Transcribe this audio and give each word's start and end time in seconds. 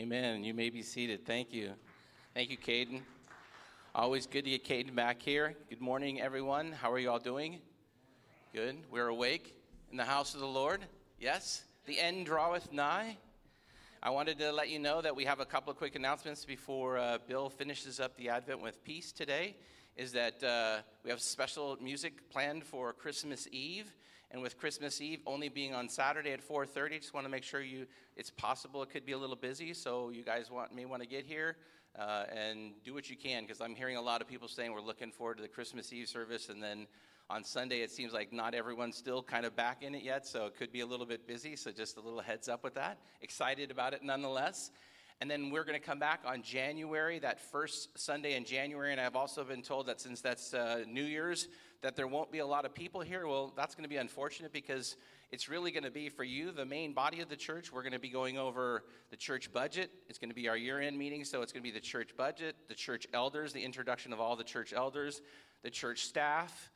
Amen. 0.00 0.44
You 0.44 0.54
may 0.54 0.70
be 0.70 0.80
seated. 0.80 1.26
Thank 1.26 1.52
you. 1.52 1.72
Thank 2.32 2.48
you, 2.48 2.56
Caden. 2.56 3.02
Always 3.94 4.24
good 4.24 4.46
to 4.46 4.50
get 4.50 4.64
Caden 4.64 4.94
back 4.94 5.20
here. 5.20 5.54
Good 5.68 5.82
morning, 5.82 6.22
everyone. 6.22 6.72
How 6.72 6.90
are 6.90 6.98
you 6.98 7.10
all 7.10 7.18
doing? 7.18 7.58
Good. 8.54 8.78
We're 8.90 9.08
awake 9.08 9.54
in 9.90 9.98
the 9.98 10.06
house 10.06 10.32
of 10.32 10.40
the 10.40 10.46
Lord. 10.46 10.86
Yes. 11.18 11.64
The 11.84 12.00
end 12.00 12.24
draweth 12.24 12.72
nigh. 12.72 13.18
I 14.02 14.08
wanted 14.08 14.38
to 14.38 14.50
let 14.52 14.70
you 14.70 14.78
know 14.78 15.02
that 15.02 15.14
we 15.14 15.26
have 15.26 15.38
a 15.38 15.44
couple 15.44 15.70
of 15.70 15.76
quick 15.76 15.94
announcements 15.96 16.46
before 16.46 16.96
uh, 16.96 17.18
Bill 17.28 17.50
finishes 17.50 18.00
up 18.00 18.16
the 18.16 18.30
Advent 18.30 18.62
with 18.62 18.82
Peace 18.82 19.12
today. 19.12 19.54
Is 19.98 20.12
that 20.12 20.42
uh, 20.42 20.78
we 21.04 21.10
have 21.10 21.20
special 21.20 21.76
music 21.78 22.30
planned 22.30 22.64
for 22.64 22.94
Christmas 22.94 23.46
Eve 23.52 23.92
and 24.30 24.42
with 24.42 24.58
christmas 24.58 25.00
eve 25.00 25.20
only 25.26 25.48
being 25.48 25.74
on 25.74 25.88
saturday 25.88 26.32
at 26.32 26.46
4.30 26.46 27.00
just 27.00 27.14
want 27.14 27.24
to 27.26 27.30
make 27.30 27.42
sure 27.42 27.60
you 27.60 27.86
it's 28.16 28.30
possible 28.30 28.82
it 28.82 28.90
could 28.90 29.06
be 29.06 29.12
a 29.12 29.18
little 29.18 29.36
busy 29.36 29.74
so 29.74 30.10
you 30.10 30.22
guys 30.22 30.50
want, 30.50 30.74
may 30.74 30.84
want 30.84 31.02
to 31.02 31.08
get 31.08 31.24
here 31.24 31.56
uh, 31.98 32.24
and 32.34 32.72
do 32.84 32.94
what 32.94 33.10
you 33.10 33.16
can 33.16 33.44
because 33.44 33.60
i'm 33.60 33.74
hearing 33.74 33.96
a 33.96 34.02
lot 34.02 34.20
of 34.20 34.28
people 34.28 34.48
saying 34.48 34.72
we're 34.72 34.80
looking 34.80 35.10
forward 35.10 35.36
to 35.36 35.42
the 35.42 35.48
christmas 35.48 35.92
eve 35.92 36.08
service 36.08 36.48
and 36.48 36.62
then 36.62 36.86
on 37.28 37.44
sunday 37.44 37.80
it 37.80 37.90
seems 37.90 38.12
like 38.12 38.32
not 38.32 38.54
everyone's 38.54 38.96
still 38.96 39.22
kind 39.22 39.44
of 39.44 39.54
back 39.56 39.82
in 39.82 39.94
it 39.94 40.02
yet 40.02 40.26
so 40.26 40.46
it 40.46 40.56
could 40.56 40.72
be 40.72 40.80
a 40.80 40.86
little 40.86 41.06
bit 41.06 41.26
busy 41.26 41.56
so 41.56 41.70
just 41.70 41.96
a 41.96 42.00
little 42.00 42.20
heads 42.20 42.48
up 42.48 42.62
with 42.62 42.74
that 42.74 42.98
excited 43.20 43.70
about 43.70 43.94
it 43.94 44.02
nonetheless 44.02 44.70
and 45.20 45.30
then 45.30 45.50
we're 45.50 45.64
going 45.64 45.78
to 45.78 45.84
come 45.84 45.98
back 45.98 46.22
on 46.24 46.40
January, 46.40 47.18
that 47.18 47.38
first 47.38 47.98
Sunday 47.98 48.36
in 48.36 48.44
January. 48.46 48.90
And 48.92 49.00
I've 49.00 49.16
also 49.16 49.44
been 49.44 49.60
told 49.60 49.86
that 49.86 50.00
since 50.00 50.22
that's 50.22 50.54
uh, 50.54 50.84
New 50.88 51.04
Year's, 51.04 51.48
that 51.82 51.96
there 51.96 52.06
won't 52.06 52.30
be 52.30 52.40
a 52.40 52.46
lot 52.46 52.64
of 52.64 52.74
people 52.74 53.00
here. 53.00 53.26
Well, 53.26 53.52
that's 53.56 53.74
going 53.74 53.84
to 53.84 53.88
be 53.88 53.96
unfortunate 53.96 54.52
because 54.52 54.96
it's 55.30 55.48
really 55.48 55.70
going 55.70 55.84
to 55.84 55.90
be 55.90 56.08
for 56.08 56.24
you, 56.24 56.52
the 56.52 56.64
main 56.64 56.92
body 56.92 57.20
of 57.20 57.28
the 57.28 57.36
church. 57.36 57.72
We're 57.72 57.82
going 57.82 57.92
to 57.92 57.98
be 57.98 58.10
going 58.10 58.36
over 58.36 58.84
the 59.10 59.16
church 59.16 59.52
budget. 59.52 59.90
It's 60.08 60.18
going 60.18 60.30
to 60.30 60.34
be 60.34 60.48
our 60.48 60.56
year 60.56 60.80
end 60.80 60.98
meeting, 60.98 61.24
so 61.24 61.42
it's 61.42 61.52
going 61.52 61.62
to 61.62 61.68
be 61.68 61.74
the 61.74 61.84
church 61.84 62.16
budget, 62.16 62.56
the 62.68 62.74
church 62.74 63.06
elders, 63.14 63.52
the 63.52 63.62
introduction 63.62 64.12
of 64.12 64.20
all 64.20 64.36
the 64.36 64.44
church 64.44 64.72
elders, 64.72 65.22
the 65.62 65.70
church 65.70 66.04
staff, 66.04 66.70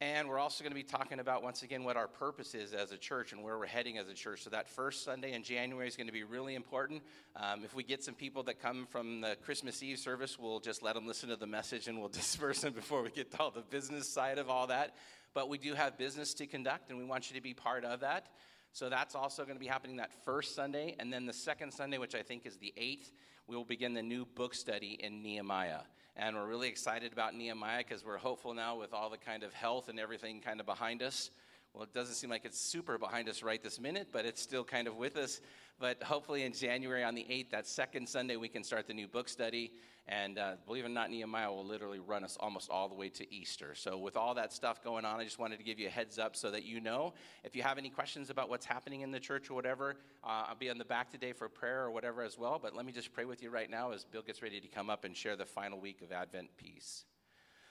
and 0.00 0.30
we're 0.30 0.38
also 0.38 0.64
going 0.64 0.70
to 0.70 0.76
be 0.76 0.82
talking 0.82 1.20
about, 1.20 1.42
once 1.42 1.62
again, 1.62 1.84
what 1.84 1.98
our 1.98 2.08
purpose 2.08 2.54
is 2.54 2.72
as 2.72 2.90
a 2.90 2.96
church 2.96 3.32
and 3.32 3.42
where 3.42 3.58
we're 3.58 3.66
heading 3.66 3.98
as 3.98 4.08
a 4.08 4.14
church. 4.14 4.42
So, 4.42 4.50
that 4.50 4.66
first 4.66 5.04
Sunday 5.04 5.34
in 5.34 5.42
January 5.42 5.86
is 5.86 5.94
going 5.94 6.06
to 6.06 6.12
be 6.12 6.24
really 6.24 6.54
important. 6.54 7.02
Um, 7.36 7.64
if 7.64 7.74
we 7.74 7.82
get 7.82 8.02
some 8.02 8.14
people 8.14 8.42
that 8.44 8.62
come 8.62 8.86
from 8.86 9.20
the 9.20 9.36
Christmas 9.44 9.82
Eve 9.82 9.98
service, 9.98 10.38
we'll 10.38 10.60
just 10.60 10.82
let 10.82 10.94
them 10.94 11.06
listen 11.06 11.28
to 11.28 11.36
the 11.36 11.46
message 11.46 11.86
and 11.86 11.98
we'll 11.98 12.08
disperse 12.20 12.62
them 12.62 12.72
before 12.72 13.02
we 13.02 13.10
get 13.10 13.30
to 13.32 13.40
all 13.40 13.50
the 13.50 13.60
business 13.60 14.08
side 14.08 14.38
of 14.38 14.48
all 14.48 14.68
that. 14.68 14.96
But 15.34 15.50
we 15.50 15.58
do 15.58 15.74
have 15.74 15.98
business 15.98 16.32
to 16.34 16.46
conduct, 16.46 16.88
and 16.88 16.98
we 16.98 17.04
want 17.04 17.30
you 17.30 17.36
to 17.36 17.42
be 17.42 17.52
part 17.52 17.84
of 17.84 18.00
that. 18.00 18.28
So, 18.72 18.88
that's 18.88 19.14
also 19.14 19.44
going 19.44 19.56
to 19.56 19.60
be 19.60 19.66
happening 19.66 19.96
that 19.96 20.12
first 20.24 20.54
Sunday. 20.54 20.96
And 20.98 21.12
then 21.12 21.26
the 21.26 21.34
second 21.34 21.72
Sunday, 21.72 21.98
which 21.98 22.14
I 22.14 22.22
think 22.22 22.46
is 22.46 22.56
the 22.56 22.72
8th, 22.78 23.10
we 23.46 23.54
will 23.54 23.64
begin 23.66 23.92
the 23.92 24.02
new 24.02 24.24
book 24.24 24.54
study 24.54 24.96
in 24.98 25.22
Nehemiah. 25.22 25.80
And 26.22 26.36
we're 26.36 26.46
really 26.46 26.68
excited 26.68 27.14
about 27.14 27.34
Nehemiah 27.34 27.78
because 27.78 28.04
we're 28.04 28.18
hopeful 28.18 28.52
now 28.52 28.76
with 28.76 28.92
all 28.92 29.08
the 29.08 29.16
kind 29.16 29.42
of 29.42 29.54
health 29.54 29.88
and 29.88 29.98
everything 29.98 30.42
kind 30.42 30.60
of 30.60 30.66
behind 30.66 31.02
us. 31.02 31.30
Well, 31.72 31.82
it 31.82 31.94
doesn't 31.94 32.16
seem 32.16 32.28
like 32.28 32.44
it's 32.44 32.60
super 32.60 32.98
behind 32.98 33.26
us 33.26 33.42
right 33.42 33.62
this 33.62 33.80
minute, 33.80 34.08
but 34.12 34.26
it's 34.26 34.42
still 34.42 34.62
kind 34.62 34.86
of 34.86 34.96
with 34.96 35.16
us. 35.16 35.40
But 35.78 36.02
hopefully 36.02 36.42
in 36.42 36.52
January 36.52 37.04
on 37.04 37.14
the 37.14 37.22
8th, 37.22 37.48
that 37.52 37.66
second 37.66 38.06
Sunday, 38.06 38.36
we 38.36 38.48
can 38.48 38.64
start 38.64 38.86
the 38.86 38.92
new 38.92 39.08
book 39.08 39.30
study. 39.30 39.72
And 40.10 40.38
uh, 40.38 40.54
believe 40.66 40.84
it 40.84 40.88
or 40.88 40.90
not, 40.90 41.08
Nehemiah 41.08 41.52
will 41.52 41.64
literally 41.64 42.00
run 42.00 42.24
us 42.24 42.36
almost 42.40 42.68
all 42.68 42.88
the 42.88 42.96
way 42.96 43.10
to 43.10 43.32
Easter. 43.32 43.76
So, 43.76 43.96
with 43.96 44.16
all 44.16 44.34
that 44.34 44.52
stuff 44.52 44.82
going 44.82 45.04
on, 45.04 45.20
I 45.20 45.24
just 45.24 45.38
wanted 45.38 45.58
to 45.58 45.62
give 45.62 45.78
you 45.78 45.86
a 45.86 45.90
heads 45.90 46.18
up 46.18 46.34
so 46.34 46.50
that 46.50 46.64
you 46.64 46.80
know. 46.80 47.14
If 47.44 47.54
you 47.54 47.62
have 47.62 47.78
any 47.78 47.90
questions 47.90 48.28
about 48.28 48.48
what's 48.48 48.66
happening 48.66 49.02
in 49.02 49.12
the 49.12 49.20
church 49.20 49.50
or 49.50 49.54
whatever, 49.54 49.94
uh, 50.24 50.46
I'll 50.48 50.56
be 50.56 50.68
on 50.68 50.78
the 50.78 50.84
back 50.84 51.12
today 51.12 51.32
for 51.32 51.48
prayer 51.48 51.84
or 51.84 51.92
whatever 51.92 52.22
as 52.24 52.36
well. 52.36 52.58
But 52.60 52.74
let 52.74 52.84
me 52.84 52.90
just 52.90 53.12
pray 53.12 53.24
with 53.24 53.40
you 53.40 53.50
right 53.50 53.70
now 53.70 53.92
as 53.92 54.04
Bill 54.04 54.22
gets 54.22 54.42
ready 54.42 54.60
to 54.60 54.66
come 54.66 54.90
up 54.90 55.04
and 55.04 55.16
share 55.16 55.36
the 55.36 55.46
final 55.46 55.78
week 55.78 56.02
of 56.02 56.10
Advent 56.10 56.48
peace. 56.56 57.04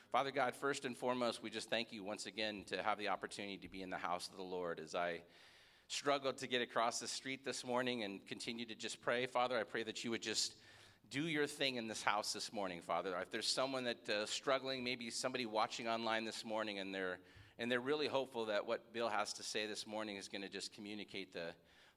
Father 0.09 0.31
God, 0.31 0.55
first 0.55 0.85
and 0.85 0.97
foremost, 0.97 1.43
we 1.43 1.49
just 1.49 1.69
thank 1.69 1.91
you 1.91 2.05
once 2.05 2.25
again 2.25 2.63
to 2.67 2.81
have 2.81 2.97
the 2.97 3.09
opportunity 3.09 3.57
to 3.57 3.67
be 3.67 3.81
in 3.81 3.89
the 3.89 3.97
house 3.97 4.29
of 4.29 4.37
the 4.37 4.43
Lord 4.43 4.79
as 4.81 4.95
I 4.95 5.23
struggled 5.89 6.37
to 6.37 6.47
get 6.47 6.61
across 6.61 7.01
the 7.01 7.07
street 7.07 7.43
this 7.43 7.65
morning 7.65 8.03
and 8.03 8.25
continue 8.27 8.65
to 8.65 8.75
just 8.75 9.01
pray. 9.01 9.25
Father, 9.25 9.57
I 9.57 9.63
pray 9.63 9.83
that 9.83 10.05
you 10.05 10.11
would 10.11 10.21
just 10.21 10.55
do 11.09 11.23
your 11.23 11.47
thing 11.47 11.77
in 11.77 11.87
this 11.87 12.03
house 12.03 12.33
this 12.33 12.53
morning, 12.53 12.81
Father. 12.85 13.15
If 13.21 13.31
there's 13.31 13.47
someone 13.47 13.85
that 13.85 14.09
uh, 14.09 14.25
struggling, 14.25 14.83
maybe 14.83 15.09
somebody 15.09 15.45
watching 15.45 15.87
online 15.87 16.23
this 16.23 16.45
morning, 16.45 16.79
and 16.79 16.93
they're 16.93 17.17
and 17.57 17.69
they're 17.69 17.81
really 17.81 18.07
hopeful 18.07 18.45
that 18.45 18.65
what 18.65 18.93
Bill 18.93 19.09
has 19.09 19.33
to 19.33 19.43
say 19.43 19.67
this 19.67 19.85
morning 19.85 20.15
is 20.15 20.29
going 20.29 20.43
to 20.43 20.49
just 20.49 20.73
communicate 20.73 21.33
the 21.33 21.47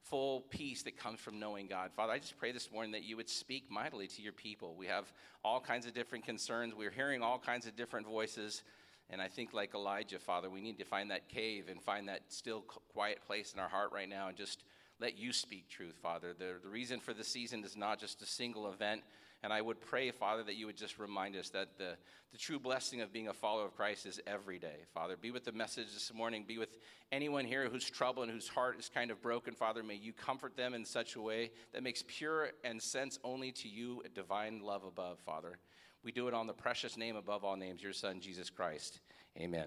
full 0.00 0.40
peace 0.50 0.82
that 0.82 0.96
comes 0.96 1.20
from 1.20 1.38
knowing 1.38 1.68
God. 1.68 1.92
Father, 1.94 2.12
I 2.12 2.18
just 2.18 2.36
pray 2.36 2.50
this 2.50 2.72
morning 2.72 2.92
that 2.92 3.04
you 3.04 3.16
would 3.16 3.28
speak 3.28 3.70
mightily 3.70 4.08
to 4.08 4.22
your 4.22 4.32
people. 4.32 4.74
We 4.76 4.86
have 4.86 5.12
all 5.44 5.60
kinds 5.60 5.86
of 5.86 5.94
different 5.94 6.24
concerns. 6.24 6.74
We're 6.74 6.90
hearing 6.90 7.22
all 7.22 7.38
kinds 7.38 7.66
of 7.66 7.76
different 7.76 8.08
voices. 8.08 8.64
And 9.08 9.22
I 9.22 9.28
think, 9.28 9.52
like 9.52 9.74
Elijah, 9.74 10.18
Father, 10.18 10.50
we 10.50 10.60
need 10.60 10.78
to 10.78 10.84
find 10.84 11.10
that 11.12 11.28
cave 11.28 11.66
and 11.70 11.80
find 11.80 12.08
that 12.08 12.22
still 12.28 12.62
quiet 12.92 13.20
place 13.24 13.52
in 13.52 13.60
our 13.60 13.68
heart 13.68 13.92
right 13.92 14.08
now 14.08 14.28
and 14.28 14.36
just 14.36 14.64
let 15.02 15.18
you 15.18 15.32
speak 15.32 15.68
truth, 15.68 15.96
Father. 16.00 16.32
The, 16.38 16.54
the 16.62 16.68
reason 16.68 17.00
for 17.00 17.12
the 17.12 17.24
season 17.24 17.64
is 17.64 17.76
not 17.76 17.98
just 17.98 18.22
a 18.22 18.26
single 18.26 18.70
event. 18.72 19.02
And 19.42 19.52
I 19.52 19.60
would 19.60 19.80
pray, 19.80 20.12
Father, 20.12 20.44
that 20.44 20.54
you 20.54 20.66
would 20.66 20.76
just 20.76 21.00
remind 21.00 21.34
us 21.34 21.50
that 21.50 21.76
the, 21.76 21.96
the 22.30 22.38
true 22.38 22.60
blessing 22.60 23.00
of 23.00 23.12
being 23.12 23.26
a 23.26 23.32
follower 23.32 23.64
of 23.66 23.76
Christ 23.76 24.06
is 24.06 24.20
every 24.24 24.60
day. 24.60 24.84
Father, 24.94 25.16
be 25.20 25.32
with 25.32 25.44
the 25.44 25.50
message 25.50 25.92
this 25.92 26.12
morning. 26.14 26.44
Be 26.46 26.58
with 26.58 26.78
anyone 27.10 27.44
here 27.44 27.68
who's 27.68 27.90
troubled 27.90 28.28
and 28.28 28.32
whose 28.32 28.46
heart 28.46 28.78
is 28.78 28.88
kind 28.88 29.10
of 29.10 29.20
broken. 29.20 29.54
Father, 29.54 29.82
may 29.82 29.96
you 29.96 30.12
comfort 30.12 30.56
them 30.56 30.74
in 30.74 30.84
such 30.84 31.16
a 31.16 31.20
way 31.20 31.50
that 31.72 31.82
makes 31.82 32.04
pure 32.06 32.50
and 32.62 32.80
sense 32.80 33.18
only 33.24 33.50
to 33.50 33.68
you 33.68 34.00
a 34.04 34.08
divine 34.08 34.60
love 34.62 34.84
above, 34.84 35.18
Father. 35.26 35.58
We 36.04 36.12
do 36.12 36.28
it 36.28 36.34
on 36.34 36.46
the 36.46 36.52
precious 36.52 36.96
name 36.96 37.16
above 37.16 37.42
all 37.42 37.56
names, 37.56 37.82
your 37.82 37.92
Son, 37.92 38.20
Jesus 38.20 38.48
Christ. 38.48 39.00
Amen. 39.36 39.66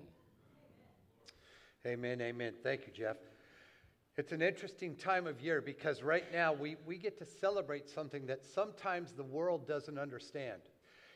Amen, 1.86 2.22
amen. 2.22 2.54
Thank 2.64 2.88
you, 2.88 2.94
Jeff. 2.94 3.18
It's 4.18 4.32
an 4.32 4.42
interesting 4.42 4.96
time 4.96 5.28
of 5.28 5.42
year 5.42 5.60
because 5.60 6.02
right 6.02 6.24
now 6.32 6.54
we, 6.54 6.78
we 6.86 6.98
get 6.98 7.18
to 7.20 7.26
celebrate 7.26 7.90
something 7.90 8.26
that 8.28 8.46
sometimes 8.46 9.12
the 9.12 9.26
world 9.26 9.68
doesn't 9.68 10.00
understand. 10.00 10.62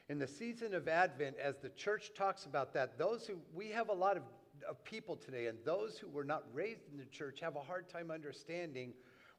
In 0.10 0.20
the 0.20 0.28
season 0.28 0.74
of 0.74 0.90
Advent, 0.90 1.38
as 1.42 1.56
the 1.60 1.70
church 1.70 2.12
talks 2.14 2.46
about 2.46 2.74
that, 2.74 2.98
those 2.98 3.26
who, 3.26 3.38
we 3.54 3.70
have 3.70 3.88
a 3.88 3.94
lot 3.94 4.18
of, 4.18 4.24
of 4.68 4.84
people 4.84 5.16
today, 5.16 5.48
and 5.48 5.58
those 5.64 5.98
who 5.98 6.10
were 6.10 6.26
not 6.26 6.44
raised 6.54 6.92
in 6.92 6.98
the 6.98 7.06
church 7.06 7.40
have 7.40 7.56
a 7.56 7.62
hard 7.62 7.88
time 7.88 8.12
understanding 8.12 8.92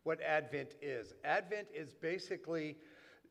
what 0.04 0.22
Advent 0.22 0.76
is. 0.80 1.12
Advent 1.26 1.66
is 1.74 1.92
basically, 1.92 2.78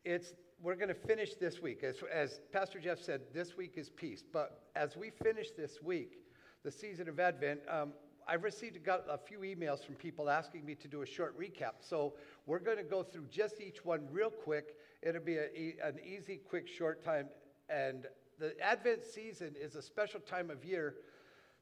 it's, 0.04 0.34
we're 0.62 0.76
going 0.76 0.88
to 0.88 0.94
finish 0.94 1.34
this 1.34 1.60
week. 1.60 1.82
As, 1.82 1.96
as 2.12 2.40
Pastor 2.52 2.78
Jeff 2.78 3.00
said, 3.00 3.22
this 3.34 3.56
week 3.56 3.72
is 3.74 3.90
peace. 3.90 4.22
But 4.32 4.68
as 4.76 4.96
we 4.96 5.10
finish 5.10 5.48
this 5.56 5.82
week, 5.82 6.18
the 6.62 6.70
season 6.70 7.08
of 7.08 7.18
Advent, 7.18 7.62
um, 7.68 7.94
I've 8.26 8.44
received 8.44 8.78
a 8.86 9.18
few 9.18 9.40
emails 9.40 9.84
from 9.84 9.96
people 9.96 10.30
asking 10.30 10.64
me 10.64 10.74
to 10.76 10.88
do 10.88 11.02
a 11.02 11.06
short 11.06 11.38
recap. 11.38 11.74
So 11.80 12.14
we're 12.46 12.58
going 12.58 12.76
to 12.76 12.84
go 12.84 13.02
through 13.02 13.26
just 13.30 13.60
each 13.60 13.84
one 13.84 14.06
real 14.10 14.30
quick. 14.30 14.76
It'll 15.02 15.20
be 15.20 15.36
a, 15.36 15.74
an 15.82 15.98
easy, 16.04 16.36
quick, 16.36 16.68
short 16.68 17.04
time. 17.04 17.28
And 17.68 18.06
the 18.38 18.58
Advent 18.60 19.04
season 19.04 19.54
is 19.60 19.76
a 19.76 19.82
special 19.82 20.20
time 20.20 20.50
of 20.50 20.64
year 20.64 20.96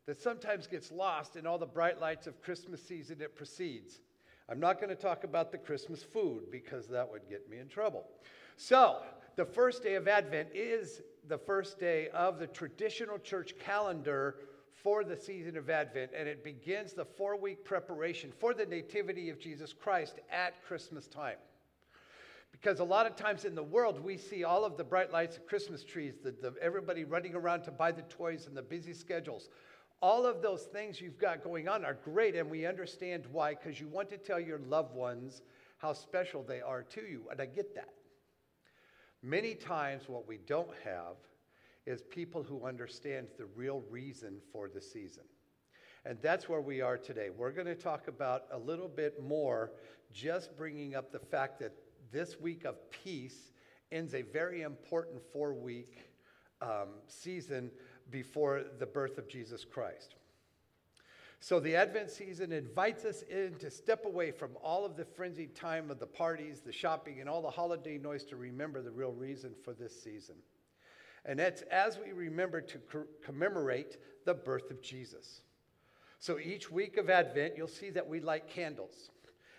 that 0.06 0.20
sometimes 0.20 0.66
gets 0.66 0.90
lost 0.90 1.36
in 1.36 1.46
all 1.46 1.58
the 1.58 1.66
bright 1.66 2.00
lights 2.00 2.26
of 2.26 2.40
Christmas 2.40 2.82
season 2.82 3.20
it 3.20 3.36
precedes. 3.36 4.00
I'm 4.48 4.60
not 4.60 4.80
going 4.80 4.88
to 4.88 4.96
talk 4.96 5.24
about 5.24 5.52
the 5.52 5.58
Christmas 5.58 6.02
food 6.02 6.50
because 6.50 6.86
that 6.88 7.10
would 7.10 7.28
get 7.28 7.50
me 7.50 7.58
in 7.58 7.68
trouble. 7.68 8.06
So, 8.56 9.02
the 9.36 9.44
first 9.44 9.82
day 9.82 9.94
of 9.94 10.08
Advent 10.08 10.48
is 10.54 11.02
the 11.28 11.38
first 11.38 11.78
day 11.78 12.08
of 12.08 12.38
the 12.38 12.46
traditional 12.46 13.18
church 13.18 13.54
calendar 13.58 14.36
for 14.82 15.04
the 15.04 15.16
season 15.16 15.56
of 15.56 15.70
Advent, 15.70 16.12
and 16.16 16.28
it 16.28 16.44
begins 16.44 16.92
the 16.92 17.04
four 17.04 17.36
week 17.36 17.64
preparation 17.64 18.32
for 18.38 18.54
the 18.54 18.66
Nativity 18.66 19.30
of 19.30 19.38
Jesus 19.38 19.72
Christ 19.72 20.20
at 20.30 20.62
Christmas 20.64 21.06
time. 21.06 21.36
Because 22.52 22.80
a 22.80 22.84
lot 22.84 23.06
of 23.06 23.14
times 23.14 23.44
in 23.44 23.54
the 23.54 23.62
world, 23.62 24.02
we 24.02 24.16
see 24.16 24.44
all 24.44 24.64
of 24.64 24.76
the 24.76 24.84
bright 24.84 25.12
lights 25.12 25.36
of 25.36 25.46
Christmas 25.46 25.84
trees, 25.84 26.14
the, 26.22 26.30
the, 26.30 26.54
everybody 26.60 27.04
running 27.04 27.34
around 27.34 27.62
to 27.62 27.70
buy 27.70 27.92
the 27.92 28.02
toys 28.02 28.46
and 28.46 28.56
the 28.56 28.62
busy 28.62 28.94
schedules. 28.94 29.48
All 30.00 30.26
of 30.26 30.42
those 30.42 30.62
things 30.62 31.00
you've 31.00 31.18
got 31.18 31.44
going 31.44 31.68
on 31.68 31.84
are 31.84 31.98
great, 32.04 32.36
and 32.36 32.48
we 32.48 32.64
understand 32.64 33.24
why, 33.32 33.54
because 33.54 33.80
you 33.80 33.88
want 33.88 34.08
to 34.10 34.16
tell 34.16 34.40
your 34.40 34.60
loved 34.60 34.94
ones 34.94 35.42
how 35.78 35.92
special 35.92 36.42
they 36.42 36.60
are 36.60 36.82
to 36.82 37.02
you, 37.02 37.24
and 37.30 37.40
I 37.40 37.46
get 37.46 37.74
that. 37.74 37.94
Many 39.22 39.54
times, 39.54 40.08
what 40.08 40.28
we 40.28 40.38
don't 40.46 40.70
have 40.84 41.16
is 41.88 42.02
people 42.02 42.42
who 42.42 42.66
understand 42.66 43.28
the 43.38 43.46
real 43.56 43.82
reason 43.90 44.36
for 44.52 44.68
the 44.68 44.80
season. 44.80 45.24
And 46.04 46.18
that's 46.20 46.46
where 46.46 46.60
we 46.60 46.82
are 46.82 46.98
today. 46.98 47.30
We're 47.34 47.50
going 47.50 47.66
to 47.66 47.74
talk 47.74 48.08
about 48.08 48.44
a 48.52 48.58
little 48.58 48.88
bit 48.88 49.22
more, 49.22 49.72
just 50.12 50.54
bringing 50.56 50.94
up 50.94 51.10
the 51.10 51.18
fact 51.18 51.58
that 51.60 51.72
this 52.12 52.38
week 52.38 52.66
of 52.66 52.76
peace 52.90 53.52
ends 53.90 54.14
a 54.14 54.20
very 54.20 54.62
important 54.62 55.22
four 55.32 55.54
week 55.54 55.98
um, 56.60 56.88
season 57.06 57.70
before 58.10 58.64
the 58.78 58.86
birth 58.86 59.16
of 59.16 59.26
Jesus 59.26 59.64
Christ. 59.64 60.14
So 61.40 61.58
the 61.58 61.74
Advent 61.74 62.10
season 62.10 62.52
invites 62.52 63.06
us 63.06 63.22
in 63.22 63.54
to 63.60 63.70
step 63.70 64.04
away 64.04 64.30
from 64.30 64.50
all 64.62 64.84
of 64.84 64.96
the 64.96 65.04
frenzied 65.06 65.54
time 65.54 65.90
of 65.90 66.00
the 66.00 66.06
parties, 66.06 66.60
the 66.60 66.72
shopping, 66.72 67.20
and 67.20 67.30
all 67.30 67.40
the 67.40 67.50
holiday 67.50 67.96
noise 67.96 68.24
to 68.24 68.36
remember 68.36 68.82
the 68.82 68.90
real 68.90 69.12
reason 69.12 69.54
for 69.64 69.72
this 69.72 70.02
season. 70.02 70.34
And 71.28 71.38
that's 71.38 71.60
as 71.70 71.98
we 71.98 72.12
remember 72.12 72.62
to 72.62 72.78
commemorate 73.22 73.98
the 74.24 74.32
birth 74.32 74.70
of 74.70 74.80
Jesus. 74.82 75.42
So 76.18 76.38
each 76.38 76.72
week 76.72 76.96
of 76.96 77.10
Advent, 77.10 77.52
you'll 77.54 77.68
see 77.68 77.90
that 77.90 78.08
we 78.08 78.18
light 78.18 78.48
candles. 78.48 79.10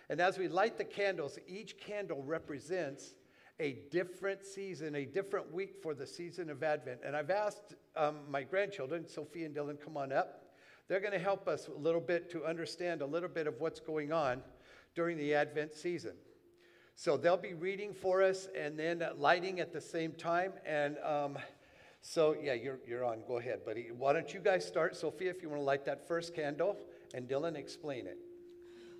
And 0.10 0.19
as 0.19 0.39
we 0.39 0.48
light 0.48 0.80
the 0.80 0.83
candles, 0.83 1.38
each 1.48 1.77
candle 1.77 2.24
represents 2.24 3.13
a 3.60 3.77
different 3.92 4.44
season, 4.44 4.95
a 4.95 5.06
different 5.06 5.54
week 5.54 5.75
for 5.83 5.94
the 5.94 6.07
season 6.07 6.50
of 6.50 6.63
Advent. 6.63 7.01
And 7.06 7.16
I've 7.16 7.30
asked 7.30 7.75
um, 7.95 8.16
my 8.30 8.42
grandchildren, 8.42 9.07
Sophie 9.07 9.45
and 9.45 9.56
Dylan, 9.56 9.80
come 9.80 9.95
on 9.95 10.12
up. 10.12 10.56
They're 10.88 11.00
going 11.00 11.13
to 11.13 11.19
help 11.19 11.48
us 11.48 11.68
a 11.68 11.77
little 11.80 12.01
bit 12.01 12.31
to 12.31 12.45
understand 12.45 13.04
a 13.04 13.06
little 13.06 13.30
bit 13.30 13.45
of 13.45 13.60
what's 13.60 13.80
going 13.80 14.12
on 14.12 14.42
during 14.95 15.18
the 15.18 15.36
Advent 15.36 15.75
season. 15.75 16.13
So 16.95 17.16
they'll 17.16 17.38
be 17.38 17.54
reading 17.54 17.94
for 17.94 18.24
us 18.24 18.48
and 18.57 18.77
then 18.77 19.04
lighting 19.18 19.60
at 19.60 19.71
the 19.71 19.80
same 19.80 20.13
time. 20.13 20.54
And 20.66 20.98
um, 20.98 21.38
so, 22.01 22.35
yeah, 22.41 22.53
you're, 22.53 22.79
you're 22.87 23.03
on. 23.03 23.21
Go 23.27 23.37
ahead, 23.37 23.65
buddy. 23.65 23.89
Why 23.95 24.13
don't 24.13 24.33
you 24.33 24.39
guys 24.39 24.65
start? 24.65 24.95
Sophia, 24.95 25.29
if 25.29 25.41
you 25.41 25.49
want 25.49 25.61
to 25.61 25.65
light 25.65 25.85
that 25.85 26.07
first 26.07 26.33
candle, 26.33 26.77
and 27.13 27.27
Dylan, 27.27 27.55
explain 27.55 28.07
it. 28.07 28.17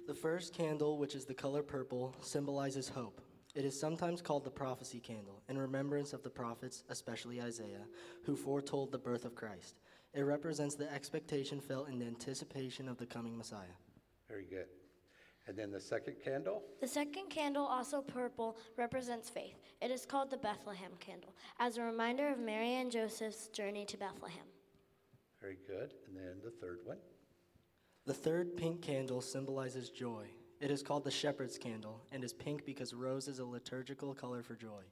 The 0.08 0.14
first 0.14 0.54
candle, 0.54 0.98
which 0.98 1.16
is 1.16 1.26
the 1.26 1.34
color 1.34 1.62
purple, 1.62 2.16
symbolizes 2.22 2.90
hope. 2.90 3.22
It 3.56 3.66
is 3.66 3.80
sometimes 3.80 4.22
called 4.22 4.44
the 4.44 4.52
prophecy 4.52 5.00
candle, 5.00 5.42
in 5.50 5.58
remembrance 5.58 6.14
of 6.14 6.24
the 6.24 6.30
prophets, 6.30 6.84
especially 6.90 7.42
Isaiah, 7.42 7.86
who 8.24 8.36
foretold 8.36 8.92
the 8.92 8.98
birth 8.98 9.26
of 9.26 9.36
Christ. 9.36 9.80
It 10.14 10.22
represents 10.22 10.76
the 10.76 10.92
expectation 10.92 11.60
felt 11.60 11.90
in 11.90 12.00
the 12.00 12.06
anticipation 12.06 12.88
of 12.88 12.98
the 12.98 13.06
coming 13.06 13.38
Messiah. 13.38 13.78
Very 14.28 14.46
good. 14.46 14.68
And 15.50 15.58
then 15.58 15.72
the 15.72 15.80
second 15.80 16.18
candle? 16.24 16.62
The 16.80 16.88
second 16.88 17.32
candle, 17.32 17.66
also 17.66 18.04
purple, 18.04 18.56
represents 18.78 19.32
faith. 19.32 19.56
It 19.82 19.90
is 19.90 20.06
called 20.06 20.30
the 20.30 20.38
Bethlehem 20.38 20.92
candle, 21.00 21.34
as 21.60 21.78
a 21.78 21.82
reminder 21.82 22.30
of 22.30 22.38
Mary 22.38 22.76
and 22.76 22.92
Joseph's 22.92 23.48
journey 23.48 23.84
to 23.86 23.98
Bethlehem. 23.98 24.46
Very 25.42 25.58
good. 25.66 25.96
And 26.08 26.16
then 26.16 26.36
the 26.44 26.52
third 26.52 26.82
one? 26.86 26.98
The 28.06 28.14
third 28.14 28.58
pink 28.58 28.84
candle 28.84 29.22
symbolizes 29.22 29.90
joy. 29.90 30.28
It 30.62 30.70
is 30.70 30.84
called 30.84 31.04
the 31.04 31.10
shepherd's 31.10 31.58
candle 31.58 32.04
and 32.12 32.24
is 32.24 32.32
pink 32.32 32.64
because 32.64 32.94
rose 32.94 33.28
is 33.28 33.40
a 33.40 33.46
liturgical 33.46 34.14
color 34.14 34.44
for 34.44 34.54
joy. 34.54 34.84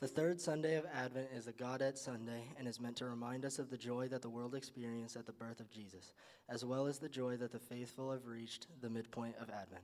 The 0.00 0.06
third 0.06 0.40
Sunday 0.40 0.76
of 0.76 0.86
Advent 0.94 1.30
is 1.34 1.46
the 1.46 1.52
Gaudete 1.52 1.98
Sunday 1.98 2.44
and 2.56 2.68
is 2.68 2.80
meant 2.80 2.94
to 2.98 3.04
remind 3.04 3.44
us 3.44 3.58
of 3.58 3.68
the 3.68 3.76
joy 3.76 4.06
that 4.08 4.22
the 4.22 4.30
world 4.30 4.54
experienced 4.54 5.16
at 5.16 5.26
the 5.26 5.32
birth 5.32 5.58
of 5.58 5.72
Jesus, 5.72 6.12
as 6.48 6.64
well 6.64 6.86
as 6.86 7.00
the 7.00 7.08
joy 7.08 7.36
that 7.36 7.50
the 7.50 7.58
faithful 7.58 8.12
have 8.12 8.24
reached 8.28 8.68
the 8.80 8.88
midpoint 8.88 9.34
of 9.40 9.50
Advent. 9.50 9.82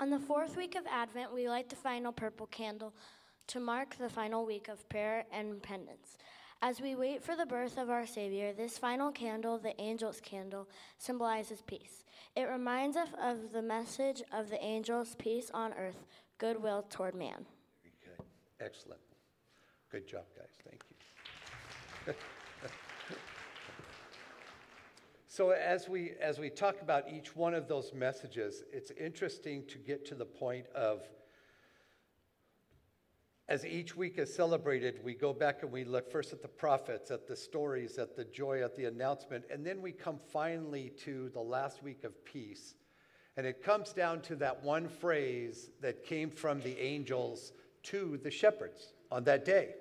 On 0.00 0.08
the 0.08 0.18
fourth 0.18 0.56
week 0.56 0.74
of 0.74 0.86
Advent, 0.86 1.34
we 1.34 1.50
light 1.50 1.68
the 1.68 1.76
final 1.76 2.12
purple 2.12 2.46
candle 2.46 2.94
to 3.48 3.60
mark 3.60 3.94
the 3.96 4.08
final 4.08 4.46
week 4.46 4.68
of 4.68 4.88
prayer 4.88 5.26
and 5.30 5.62
penance. 5.62 6.16
As 6.62 6.80
we 6.80 6.94
wait 6.94 7.22
for 7.22 7.36
the 7.36 7.44
birth 7.44 7.76
of 7.76 7.90
our 7.90 8.06
Savior, 8.06 8.54
this 8.54 8.78
final 8.78 9.12
candle, 9.12 9.58
the 9.58 9.78
angel's 9.78 10.22
candle, 10.22 10.66
symbolizes 10.96 11.60
peace. 11.60 12.06
It 12.34 12.44
reminds 12.44 12.96
us 12.96 13.10
of 13.22 13.52
the 13.52 13.60
message 13.60 14.22
of 14.32 14.48
the 14.48 14.62
angel's 14.62 15.14
peace 15.16 15.50
on 15.52 15.74
earth, 15.74 16.06
goodwill 16.38 16.86
toward 16.88 17.14
man. 17.14 17.44
Excellent. 18.64 19.00
Good 19.92 20.08
job, 20.08 20.24
guys. 20.34 20.48
Thank 20.66 20.82
you. 22.06 22.14
so 25.28 25.50
as 25.50 25.86
we 25.86 26.12
as 26.18 26.38
we 26.38 26.48
talk 26.48 26.80
about 26.80 27.04
each 27.12 27.36
one 27.36 27.52
of 27.52 27.68
those 27.68 27.92
messages, 27.92 28.62
it's 28.72 28.90
interesting 28.92 29.64
to 29.66 29.76
get 29.76 30.06
to 30.06 30.14
the 30.14 30.24
point 30.24 30.66
of 30.74 31.02
as 33.46 33.66
each 33.66 33.94
week 33.94 34.16
is 34.16 34.34
celebrated, 34.34 35.04
we 35.04 35.12
go 35.12 35.34
back 35.34 35.62
and 35.62 35.70
we 35.70 35.84
look 35.84 36.10
first 36.10 36.32
at 36.32 36.40
the 36.40 36.48
prophets, 36.48 37.10
at 37.10 37.26
the 37.26 37.36
stories, 37.36 37.98
at 37.98 38.16
the 38.16 38.24
joy, 38.24 38.64
at 38.64 38.74
the 38.74 38.86
announcement, 38.86 39.44
and 39.50 39.66
then 39.66 39.82
we 39.82 39.92
come 39.92 40.18
finally 40.32 40.90
to 41.04 41.28
the 41.34 41.40
last 41.40 41.82
week 41.82 42.04
of 42.04 42.24
peace. 42.24 42.74
And 43.36 43.46
it 43.46 43.62
comes 43.62 43.92
down 43.92 44.22
to 44.22 44.36
that 44.36 44.62
one 44.64 44.88
phrase 44.88 45.70
that 45.82 46.06
came 46.06 46.30
from 46.30 46.62
the 46.62 46.78
angels 46.80 47.52
to 47.84 48.18
the 48.22 48.30
shepherds 48.30 48.92
on 49.10 49.24
that 49.24 49.44
day. 49.44 49.74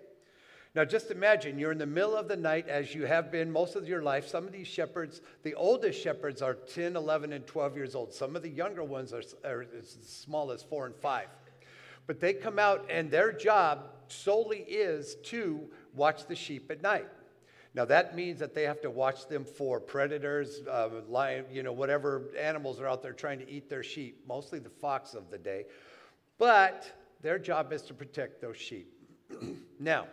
Now, 0.75 0.83
just 0.83 1.11
imagine 1.11 1.59
you're 1.59 1.71
in 1.71 1.77
the 1.77 1.85
middle 1.85 2.15
of 2.15 2.27
the 2.27 2.35
night, 2.35 2.67
as 2.67 2.95
you 2.95 3.05
have 3.05 3.31
been 3.31 3.51
most 3.51 3.75
of 3.75 3.87
your 3.87 4.01
life. 4.01 4.27
Some 4.27 4.47
of 4.47 4.51
these 4.51 4.67
shepherds, 4.67 5.21
the 5.43 5.53
oldest 5.53 6.01
shepherds, 6.01 6.41
are 6.41 6.55
10, 6.55 6.95
11, 6.95 7.31
and 7.31 7.45
12 7.45 7.77
years 7.77 7.93
old. 7.93 8.11
Some 8.11 8.35
of 8.35 8.41
the 8.41 8.49
younger 8.49 8.83
ones 8.83 9.13
are, 9.13 9.21
are 9.45 9.67
as 9.77 9.95
small 10.03 10.51
as 10.51 10.63
four 10.63 10.87
and 10.87 10.95
five. 10.95 11.27
But 12.07 12.19
they 12.19 12.33
come 12.33 12.57
out, 12.57 12.89
and 12.89 13.11
their 13.11 13.31
job 13.31 13.85
solely 14.07 14.61
is 14.61 15.15
to 15.25 15.69
watch 15.93 16.25
the 16.25 16.35
sheep 16.35 16.71
at 16.71 16.81
night. 16.81 17.07
Now, 17.75 17.85
that 17.85 18.15
means 18.15 18.39
that 18.39 18.55
they 18.55 18.63
have 18.63 18.81
to 18.81 18.89
watch 18.89 19.27
them 19.27 19.45
for 19.45 19.79
predators, 19.79 20.61
uh, 20.67 20.89
lion, 21.07 21.45
you 21.51 21.61
know, 21.61 21.71
whatever 21.71 22.23
animals 22.39 22.79
are 22.79 22.87
out 22.87 23.03
there 23.03 23.13
trying 23.13 23.39
to 23.39 23.49
eat 23.49 23.69
their 23.69 23.83
sheep, 23.83 24.23
mostly 24.27 24.57
the 24.57 24.69
fox 24.69 25.13
of 25.13 25.29
the 25.29 25.37
day. 25.37 25.65
But 26.39 26.91
their 27.23 27.39
job 27.39 27.73
is 27.73 27.81
to 27.83 27.93
protect 27.93 28.41
those 28.41 28.57
sheep. 28.57 28.93
now, 29.79 30.05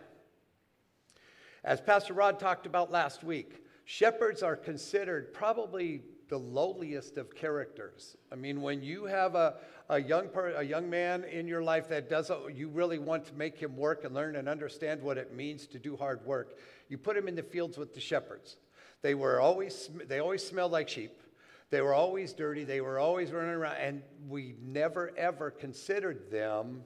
as 1.63 1.79
Pastor 1.79 2.13
Rod 2.13 2.39
talked 2.39 2.65
about 2.65 2.89
last 2.89 3.23
week, 3.23 3.65
shepherds 3.85 4.41
are 4.41 4.55
considered 4.55 5.33
probably 5.33 6.01
the 6.29 6.39
lowliest 6.39 7.17
of 7.17 7.35
characters. 7.35 8.15
I 8.31 8.35
mean, 8.35 8.61
when 8.61 8.81
you 8.81 9.03
have 9.05 9.35
a, 9.35 9.55
a, 9.89 10.01
young, 10.01 10.29
per, 10.29 10.51
a 10.51 10.63
young 10.63 10.89
man 10.89 11.25
in 11.25 11.47
your 11.47 11.61
life 11.61 11.89
that 11.89 12.09
doesn't, 12.09 12.55
you 12.55 12.69
really 12.69 12.97
want 12.97 13.25
to 13.25 13.33
make 13.33 13.57
him 13.59 13.75
work 13.75 14.05
and 14.05 14.15
learn 14.15 14.37
and 14.37 14.47
understand 14.47 15.01
what 15.01 15.17
it 15.17 15.35
means 15.35 15.67
to 15.67 15.77
do 15.77 15.97
hard 15.97 16.25
work, 16.25 16.57
you 16.87 16.97
put 16.97 17.17
him 17.17 17.27
in 17.27 17.35
the 17.35 17.43
fields 17.43 17.77
with 17.77 17.93
the 17.93 17.99
shepherds. 17.99 18.55
They 19.01 19.13
were 19.13 19.41
always, 19.41 19.89
they 20.07 20.19
always 20.19 20.43
smelled 20.43 20.71
like 20.71 20.87
sheep. 20.87 21.21
They 21.69 21.81
were 21.81 21.93
always 21.93 22.31
dirty. 22.33 22.63
They 22.63 22.81
were 22.81 22.97
always 22.97 23.31
running 23.31 23.51
around. 23.51 23.75
And 23.75 24.01
we 24.29 24.55
never, 24.61 25.11
ever 25.17 25.51
considered 25.51 26.31
them 26.31 26.83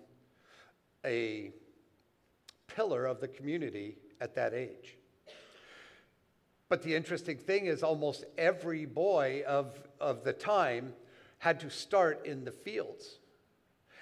a 1.06 1.52
pillar 2.68 3.06
of 3.06 3.22
the 3.22 3.28
community 3.28 3.98
at 4.20 4.36
that 4.36 4.54
age. 4.54 4.98
But 6.68 6.82
the 6.82 6.96
interesting 6.96 7.38
thing 7.38 7.68
is, 7.68 7.84
almost 7.84 8.26
every 8.38 8.86
boy 8.86 9.44
of, 9.48 9.80
of 10.00 10.24
the 10.24 10.34
time 10.34 10.94
had 11.38 11.60
to 11.60 11.70
start 11.70 12.26
in 12.26 12.44
the 12.44 12.52
fields. 12.52 13.20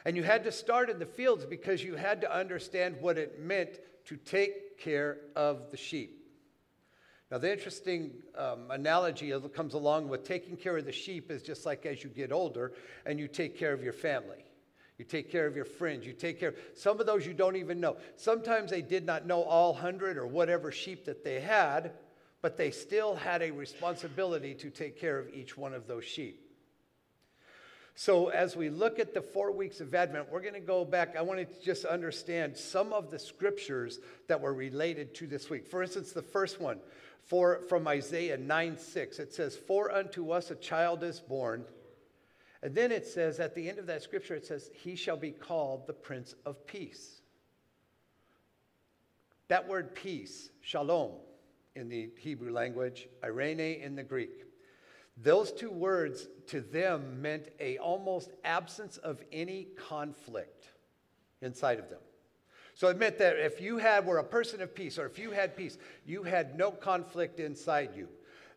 And 0.06 0.16
you 0.16 0.24
had 0.24 0.44
to 0.46 0.52
start 0.52 0.90
in 0.90 1.00
the 1.00 1.06
fields 1.06 1.46
because 1.46 1.84
you 1.84 1.96
had 1.96 2.22
to 2.22 2.36
understand 2.36 2.96
what 3.00 3.18
it 3.18 3.40
meant 3.42 3.80
to 4.06 4.16
take 4.18 4.78
care 4.78 5.18
of 5.36 5.72
the 5.72 5.78
sheep. 5.78 6.20
Now, 7.32 7.38
the 7.40 7.52
interesting 7.52 8.12
um, 8.38 8.70
analogy 8.70 9.32
that 9.32 9.54
comes 9.54 9.74
along 9.74 10.08
with 10.08 10.24
taking 10.24 10.56
care 10.56 10.78
of 10.78 10.86
the 10.86 10.92
sheep 10.92 11.32
is 11.32 11.42
just 11.42 11.66
like 11.66 11.86
as 11.86 12.04
you 12.04 12.10
get 12.10 12.32
older 12.32 12.74
and 13.06 13.20
you 13.20 13.28
take 13.28 13.58
care 13.58 13.74
of 13.74 13.84
your 13.84 13.94
family. 13.94 14.46
You 14.98 15.06
take 15.06 15.32
care 15.32 15.48
of 15.48 15.56
your 15.56 15.66
friends. 15.66 16.06
You 16.06 16.14
take 16.14 16.40
care. 16.40 16.50
Of 16.50 16.56
some 16.76 17.00
of 17.00 17.06
those 17.06 17.26
you 17.26 17.34
don't 17.34 17.56
even 17.56 17.80
know. 17.80 17.98
Sometimes 18.16 18.72
they 18.72 18.82
did 18.82 19.06
not 19.06 19.26
know 19.26 19.42
all 19.42 19.74
hundred 19.74 20.18
or 20.18 20.28
whatever 20.28 20.72
sheep 20.72 21.06
that 21.06 21.24
they 21.24 21.40
had, 21.40 21.94
but 22.42 22.58
they 22.58 22.72
still 22.72 23.16
had 23.16 23.42
a 23.42 23.52
responsibility 23.52 24.54
to 24.56 24.70
take 24.70 25.00
care 25.00 25.18
of 25.18 25.34
each 25.34 25.58
one 25.58 25.74
of 25.74 25.88
those 25.88 26.06
sheep. 26.06 26.40
So, 27.96 28.30
as 28.30 28.56
we 28.56 28.70
look 28.70 28.98
at 28.98 29.14
the 29.14 29.22
four 29.22 29.52
weeks 29.52 29.80
of 29.80 29.94
Advent, 29.94 30.32
we're 30.32 30.42
going 30.42 30.56
to 30.56 30.60
go 30.60 30.84
back. 30.84 31.16
I 31.16 31.22
want 31.22 31.40
to 31.40 31.64
just 31.64 31.86
understand 31.86 32.58
some 32.58 32.92
of 32.92 33.12
the 33.12 33.20
scriptures 33.20 34.00
that 34.28 34.42
were 34.42 34.54
related 34.54 35.14
to 35.16 35.28
this 35.28 35.48
week. 35.50 35.68
For 35.68 35.84
instance, 35.84 36.12
the 36.12 36.24
first 36.24 36.60
one 36.60 36.80
for, 37.24 37.62
from 37.70 37.88
Isaiah 37.88 38.38
9 38.38 38.78
6, 38.78 39.20
it 39.20 39.34
says, 39.34 39.56
For 39.56 39.92
unto 39.94 40.32
us 40.32 40.50
a 40.50 40.56
child 40.56 41.04
is 41.04 41.20
born 41.20 41.66
and 42.64 42.74
then 42.74 42.94
it 42.94 43.06
says, 43.06 43.42
at 43.42 43.54
the 43.56 43.68
end 43.68 43.78
of 43.78 43.88
that 43.88 44.04
scripture, 44.04 44.36
it 44.36 44.46
says, 44.46 44.72
He 44.74 44.96
shall 44.96 45.18
be 45.18 45.32
called 45.32 45.86
the 45.86 45.94
Prince 45.94 46.34
of 46.46 46.66
Peace. 46.66 47.20
That 49.50 49.68
word 49.68 49.94
peace, 49.94 50.50
shalom, 50.62 51.12
in 51.76 51.90
the 51.90 52.10
Hebrew 52.18 52.54
language, 52.54 53.10
eirene 53.22 53.84
in 53.84 53.98
the 53.98 54.04
Greek. 54.04 54.46
Those 55.18 55.52
two 55.52 55.70
words 55.70 56.30
to 56.48 56.62
them 56.62 57.22
meant 57.22 57.50
a 57.60 57.78
almost 57.80 58.32
absence 58.46 58.96
of 58.96 59.22
any 59.34 59.68
conflict 59.90 60.70
inside 61.42 61.80
of 61.80 61.90
them. 61.90 62.00
So 62.76 62.88
it 62.88 62.98
meant 62.98 63.18
that 63.18 63.38
if 63.38 63.60
you 63.60 63.78
had 63.78 64.06
were 64.06 64.20
a 64.20 64.24
person 64.24 64.62
of 64.62 64.74
peace, 64.74 64.98
or 64.98 65.06
if 65.06 65.20
you 65.20 65.32
had 65.32 65.58
peace, 65.58 65.78
you 66.06 66.24
had 66.24 66.58
no 66.58 66.72
conflict 66.72 67.42
inside 67.42 67.90
you. 67.94 68.08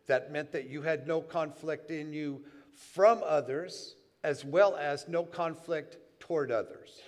That 0.07 0.31
meant 0.31 0.53
that 0.53 0.69
you 0.69 0.81
had 0.81 1.05
no 1.05 1.19
conflict 1.19 1.91
in 1.91 2.13
you 2.13 2.41
from 2.73 3.21
others, 3.25 3.96
as 4.27 4.43
well 4.43 4.75
as 4.75 5.07
no 5.07 5.23
conflict 5.23 5.95
toward 6.19 6.51
others, 6.51 7.01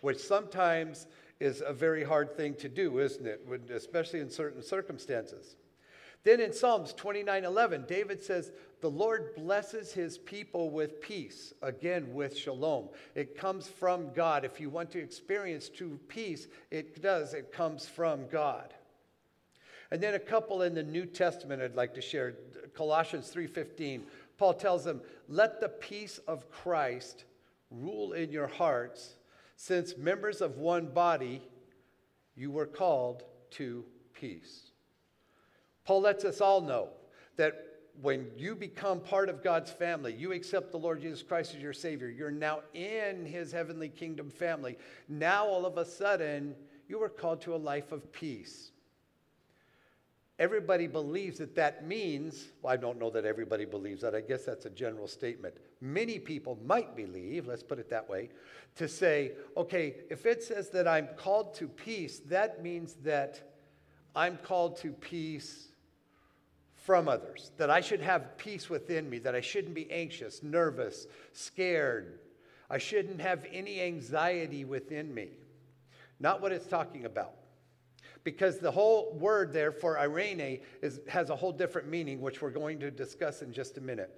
which 0.00 0.18
sometimes 0.18 1.08
is 1.40 1.60
a 1.66 1.72
very 1.72 2.04
hard 2.04 2.36
thing 2.36 2.54
to 2.54 2.68
do, 2.68 3.00
isn't 3.00 3.26
it? 3.26 3.44
Especially 3.74 4.20
in 4.20 4.30
certain 4.30 4.62
circumstances. 4.62 5.56
Then 6.22 6.38
in 6.40 6.52
Psalms 6.52 6.92
29 6.92 7.44
11, 7.44 7.86
David 7.88 8.22
says, 8.22 8.52
The 8.80 8.88
Lord 8.88 9.34
blesses 9.34 9.92
his 9.92 10.18
people 10.18 10.70
with 10.70 11.00
peace, 11.00 11.52
again 11.62 12.14
with 12.14 12.38
shalom. 12.38 12.90
It 13.16 13.36
comes 13.36 13.66
from 13.66 14.12
God. 14.12 14.44
If 14.44 14.60
you 14.60 14.70
want 14.70 14.92
to 14.92 15.00
experience 15.00 15.68
true 15.68 15.98
peace, 16.06 16.46
it 16.70 17.02
does, 17.02 17.34
it 17.34 17.50
comes 17.50 17.88
from 17.88 18.28
God. 18.28 18.72
And 19.90 20.00
then 20.00 20.14
a 20.14 20.20
couple 20.20 20.62
in 20.62 20.76
the 20.76 20.84
New 20.84 21.06
Testament 21.06 21.60
I'd 21.60 21.74
like 21.74 21.94
to 21.94 22.00
share. 22.00 22.34
Colossians 22.72 23.34
3:15. 23.34 24.02
Paul 24.38 24.54
tells 24.54 24.84
them, 24.84 25.00
"Let 25.32 25.60
the 25.60 25.70
peace 25.70 26.18
of 26.28 26.50
Christ 26.50 27.24
rule 27.70 28.12
in 28.12 28.30
your 28.30 28.48
hearts, 28.48 29.16
since 29.56 29.96
members 29.96 30.42
of 30.42 30.58
one 30.58 30.88
body, 30.88 31.40
you 32.34 32.50
were 32.50 32.66
called 32.66 33.24
to 33.52 33.86
peace." 34.12 34.72
Paul 35.84 36.02
lets 36.02 36.26
us 36.26 36.42
all 36.42 36.60
know 36.60 36.90
that 37.36 37.54
when 38.02 38.30
you 38.36 38.54
become 38.54 39.00
part 39.00 39.30
of 39.30 39.42
God's 39.42 39.70
family, 39.70 40.12
you 40.12 40.32
accept 40.32 40.70
the 40.70 40.78
Lord 40.78 41.00
Jesus 41.00 41.22
Christ 41.22 41.54
as 41.54 41.62
your 41.62 41.72
Savior, 41.72 42.08
you're 42.08 42.30
now 42.30 42.62
in 42.74 43.24
His 43.24 43.52
heavenly 43.52 43.88
kingdom 43.88 44.28
family. 44.28 44.76
Now, 45.08 45.46
all 45.46 45.64
of 45.64 45.78
a 45.78 45.84
sudden, 45.86 46.54
you 46.88 47.02
are 47.02 47.08
called 47.08 47.40
to 47.42 47.54
a 47.54 47.56
life 47.56 47.90
of 47.90 48.12
peace. 48.12 48.71
Everybody 50.38 50.86
believes 50.86 51.38
that 51.38 51.54
that 51.56 51.86
means, 51.86 52.48
well, 52.62 52.72
I 52.72 52.76
don't 52.76 52.98
know 52.98 53.10
that 53.10 53.24
everybody 53.24 53.64
believes 53.64 54.02
that. 54.02 54.14
I 54.14 54.20
guess 54.20 54.44
that's 54.44 54.64
a 54.64 54.70
general 54.70 55.06
statement. 55.06 55.54
Many 55.80 56.18
people 56.18 56.58
might 56.64 56.96
believe, 56.96 57.46
let's 57.46 57.62
put 57.62 57.78
it 57.78 57.90
that 57.90 58.08
way, 58.08 58.30
to 58.76 58.88
say, 58.88 59.32
okay, 59.56 59.96
if 60.10 60.24
it 60.24 60.42
says 60.42 60.70
that 60.70 60.88
I'm 60.88 61.08
called 61.16 61.54
to 61.56 61.68
peace, 61.68 62.20
that 62.26 62.62
means 62.62 62.94
that 63.04 63.40
I'm 64.16 64.38
called 64.38 64.78
to 64.78 64.92
peace 64.92 65.68
from 66.74 67.08
others, 67.08 67.52
that 67.58 67.70
I 67.70 67.80
should 67.80 68.00
have 68.00 68.36
peace 68.38 68.68
within 68.68 69.08
me, 69.08 69.18
that 69.18 69.34
I 69.34 69.40
shouldn't 69.40 69.74
be 69.74 69.90
anxious, 69.92 70.42
nervous, 70.42 71.06
scared. 71.32 72.18
I 72.68 72.78
shouldn't 72.78 73.20
have 73.20 73.46
any 73.52 73.82
anxiety 73.82 74.64
within 74.64 75.14
me. 75.14 75.28
Not 76.18 76.40
what 76.40 76.52
it's 76.52 76.66
talking 76.66 77.04
about. 77.04 77.34
Because 78.24 78.58
the 78.58 78.70
whole 78.70 79.16
word 79.18 79.52
there 79.52 79.72
for 79.72 79.96
eirene 79.96 80.60
is, 80.80 81.00
has 81.08 81.30
a 81.30 81.36
whole 81.36 81.52
different 81.52 81.88
meaning, 81.88 82.20
which 82.20 82.40
we're 82.40 82.50
going 82.50 82.78
to 82.80 82.90
discuss 82.90 83.42
in 83.42 83.52
just 83.52 83.78
a 83.78 83.80
minute. 83.80 84.10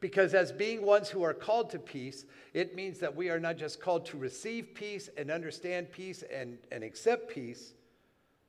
Because 0.00 0.34
as 0.34 0.52
being 0.52 0.82
ones 0.82 1.08
who 1.08 1.22
are 1.22 1.32
called 1.32 1.70
to 1.70 1.78
peace, 1.78 2.26
it 2.52 2.74
means 2.74 2.98
that 2.98 3.16
we 3.16 3.30
are 3.30 3.40
not 3.40 3.56
just 3.56 3.80
called 3.80 4.04
to 4.06 4.18
receive 4.18 4.74
peace 4.74 5.08
and 5.16 5.30
understand 5.30 5.90
peace 5.90 6.22
and, 6.30 6.58
and 6.70 6.84
accept 6.84 7.30
peace, 7.30 7.72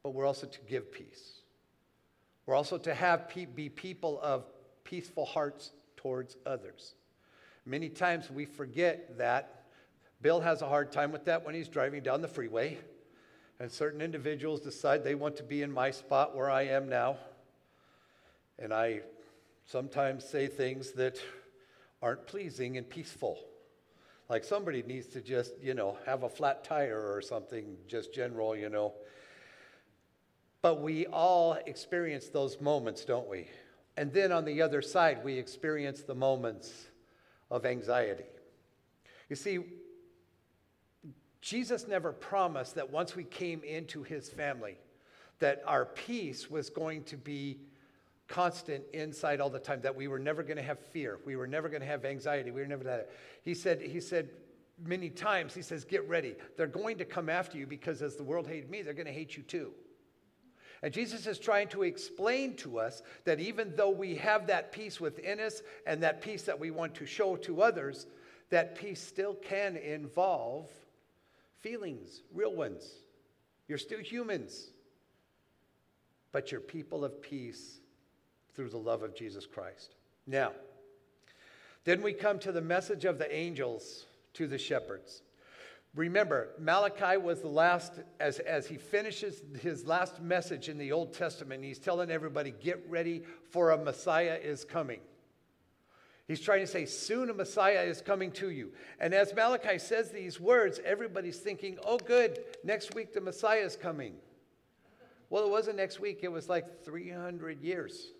but 0.04 0.10
we're 0.10 0.26
also 0.26 0.48
to 0.48 0.60
give 0.68 0.92
peace. 0.92 1.40
We're 2.46 2.56
also 2.56 2.78
to 2.80 2.94
have 2.94 3.30
pe- 3.30 3.46
be 3.46 3.70
people 3.70 4.20
of 4.22 4.46
peaceful 4.84 5.26
hearts 5.26 5.72
towards 5.96 6.36
others. 6.46 6.96
Many 7.66 7.90
times 7.90 8.30
we 8.30 8.46
forget 8.46 9.18
that. 9.18 9.64
Bill 10.22 10.40
has 10.40 10.62
a 10.62 10.68
hard 10.68 10.92
time 10.92 11.12
with 11.12 11.26
that 11.26 11.46
when 11.46 11.56
he's 11.56 11.68
driving 11.68 12.04
down 12.04 12.22
the 12.22 12.28
freeway, 12.28 12.78
and 13.60 13.72
certain 13.72 14.02
individuals 14.02 14.62
decide 14.62 15.04
they 15.04 15.16
want 15.16 15.36
to 15.38 15.44
be 15.44 15.62
in 15.62 15.72
my 15.72 15.92
spot 15.92 16.36
where 16.36 16.50
I 16.50 16.64
am 16.64 16.90
now. 16.90 17.18
And 18.60 18.74
I 18.74 19.02
sometimes 19.66 20.24
say 20.24 20.48
things 20.48 20.92
that 20.94 21.20
aren't 22.02 22.28
pleasing 22.28 22.78
and 22.78 22.88
peaceful. 22.88 23.40
Like 24.30 24.44
somebody 24.44 24.84
needs 24.84 25.08
to 25.08 25.22
just, 25.22 25.54
you 25.62 25.74
know, 25.74 25.98
have 26.06 26.24
a 26.24 26.30
flat 26.30 26.64
tire 26.64 27.14
or 27.14 27.22
something, 27.22 27.78
just 27.88 28.14
general, 28.14 28.56
you 28.56 28.70
know. 28.70 28.94
But 30.62 30.82
we 30.82 31.06
all 31.08 31.54
experience 31.66 32.28
those 32.28 32.60
moments, 32.60 33.06
don't 33.06 33.28
we? 33.28 33.48
And 33.96 34.12
then 34.12 34.32
on 34.32 34.46
the 34.46 34.62
other 34.62 34.82
side, 34.82 35.24
we 35.24 35.34
experience 35.38 36.02
the 36.02 36.14
moments 36.14 36.72
of 37.50 37.66
anxiety. 37.66 38.26
You 39.30 39.36
see, 39.36 39.60
Jesus 41.48 41.88
never 41.88 42.12
promised 42.12 42.76
that 42.76 42.92
once 42.92 43.16
we 43.16 43.24
came 43.24 43.64
into 43.64 44.04
his 44.04 44.30
family, 44.30 44.78
that 45.40 45.64
our 45.66 45.86
peace 45.86 46.50
was 46.50 46.70
going 46.70 47.04
to 47.06 47.16
be 47.16 47.58
constant 48.28 48.84
inside 48.92 49.40
all 49.40 49.50
the 49.50 49.58
time, 49.58 49.80
that 49.80 49.96
we 49.96 50.10
were 50.10 50.20
never 50.20 50.44
going 50.44 50.58
to 50.58 50.64
have 50.64 50.78
fear, 50.78 51.20
we 51.26 51.38
were 51.38 51.48
never 51.48 51.70
going 51.70 51.80
to 51.80 51.88
have 51.88 52.04
anxiety, 52.04 52.52
we 52.52 52.60
were 52.60 52.68
never 52.68 52.84
that. 52.84 53.12
He 53.44 53.54
said, 53.54 53.82
he 53.82 54.02
said 54.02 54.28
many 54.84 55.10
times, 55.10 55.54
he 55.54 55.62
says, 55.62 55.86
get 55.86 56.06
ready. 56.10 56.36
They're 56.58 56.68
going 56.68 56.98
to 56.98 57.06
come 57.06 57.30
after 57.30 57.58
you 57.58 57.66
because 57.66 58.02
as 58.02 58.18
the 58.18 58.24
world 58.24 58.46
hated 58.46 58.70
me, 58.70 58.82
they're 58.82 58.94
going 58.94 59.06
to 59.06 59.14
hate 59.14 59.38
you 59.38 59.44
too. 59.44 59.72
And 60.84 60.94
Jesus 60.94 61.28
is 61.28 61.40
trying 61.40 61.70
to 61.70 61.84
explain 61.84 62.58
to 62.58 62.78
us 62.78 63.04
that 63.24 63.40
even 63.40 63.74
though 63.78 63.92
we 63.92 64.16
have 64.16 64.48
that 64.48 64.74
peace 64.74 65.00
within 65.00 65.40
us 65.40 65.62
and 65.86 66.04
that 66.04 66.22
peace 66.22 66.42
that 66.42 66.60
we 66.60 66.72
want 66.72 66.94
to 66.96 67.06
show 67.06 67.38
to 67.38 67.62
others, 67.62 68.06
that 68.50 68.76
peace 68.76 69.02
still 69.02 69.36
can 69.36 69.78
involve 69.78 70.70
feelings, 71.62 72.22
real 72.34 72.54
ones. 72.54 72.88
You're 73.68 73.78
still 73.78 74.00
humans, 74.00 74.68
but 76.32 76.52
you're 76.52 76.62
people 76.62 77.04
of 77.04 77.22
peace 77.22 77.80
through 78.54 78.70
the 78.70 78.78
love 78.78 79.04
of 79.04 79.16
Jesus 79.16 79.46
Christ. 79.46 79.96
Now, 80.26 80.52
then 81.84 82.02
we 82.02 82.14
come 82.14 82.40
to 82.40 82.52
the 82.52 82.62
message 82.62 83.06
of 83.06 83.18
the 83.18 83.34
angels 83.34 84.06
to 84.34 84.48
the 84.48 84.58
shepherds. 84.58 85.22
Remember, 85.96 86.50
Malachi 86.60 87.18
was 87.18 87.42
the 87.42 87.48
last, 87.48 87.94
as, 88.20 88.40
as 88.40 88.68
he 88.68 88.78
finishes 88.78 89.42
his 89.62 89.86
last 89.86 90.22
message 90.22 90.70
in 90.70 90.78
the 90.78 90.92
Old 90.92 91.14
Testament, 91.14 91.64
he's 91.64 91.80
telling 91.80 92.12
everybody, 92.12 92.54
get 92.62 92.84
ready 92.90 93.24
for 93.50 93.72
a 93.72 93.78
Messiah 93.78 94.38
is 94.42 94.64
coming. 94.64 95.00
He's 96.28 96.42
trying 96.42 96.60
to 96.60 96.68
say, 96.68 96.86
soon 96.86 97.30
a 97.30 97.34
Messiah 97.34 97.84
is 97.84 98.02
coming 98.02 98.32
to 98.34 98.50
you. 98.50 98.72
And 99.00 99.14
as 99.14 99.34
Malachi 99.34 99.80
says 99.80 100.12
these 100.12 100.40
words, 100.42 100.82
everybody's 100.84 101.40
thinking, 101.40 101.78
oh, 101.86 101.98
good, 101.98 102.40
next 102.66 102.94
week 102.96 103.14
the 103.14 103.22
Messiah 103.22 103.62
is 103.62 103.78
coming. 103.78 104.16
Well, 105.30 105.46
it 105.46 105.50
wasn't 105.50 105.78
next 105.78 106.00
week, 106.00 106.20
it 106.24 106.32
was 106.32 106.50
like 106.50 106.84
300 106.84 107.62
years 107.62 108.12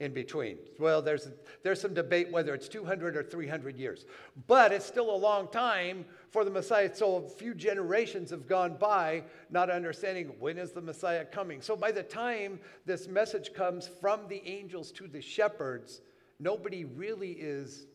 in 0.00 0.12
between. 0.12 0.58
Well, 0.78 1.00
there's, 1.00 1.28
there's 1.62 1.80
some 1.80 1.94
debate 1.94 2.30
whether 2.30 2.54
it's 2.54 2.68
200 2.68 3.16
or 3.16 3.22
300 3.22 3.78
years, 3.78 4.04
but 4.46 4.72
it's 4.72 4.84
still 4.84 5.14
a 5.14 5.16
long 5.16 5.48
time 5.48 6.04
for 6.30 6.44
the 6.44 6.50
Messiah. 6.50 6.94
So 6.94 7.16
a 7.16 7.28
few 7.28 7.54
generations 7.54 8.30
have 8.30 8.46
gone 8.46 8.76
by 8.78 9.24
not 9.50 9.70
understanding 9.70 10.32
when 10.38 10.58
is 10.58 10.72
the 10.72 10.82
Messiah 10.82 11.24
coming. 11.24 11.62
So 11.62 11.76
by 11.76 11.92
the 11.92 12.02
time 12.02 12.60
this 12.84 13.08
message 13.08 13.54
comes 13.54 13.88
from 13.88 14.28
the 14.28 14.42
angels 14.46 14.92
to 14.92 15.06
the 15.06 15.22
shepherds, 15.22 16.02
nobody 16.38 16.84
really 16.84 17.32
is 17.32 17.86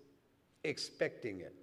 expecting 0.63 1.41
it. 1.41 1.55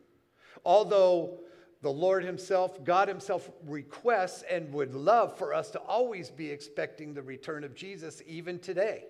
Although 0.65 1.41
the 1.83 1.91
Lord 1.91 2.25
Himself, 2.25 2.85
God 2.85 3.09
Himself 3.09 3.51
requests 3.67 4.43
and 4.51 4.73
would 4.73 4.95
love 4.95 5.37
for 5.39 5.55
us 5.55 5.71
to 5.71 5.79
always 5.81 6.31
be 6.31 6.51
expecting 6.51 7.15
the 7.15 7.23
return 7.23 7.65
of 7.65 7.75
Jesus, 7.75 8.23
even 8.27 8.59
today. 8.59 9.05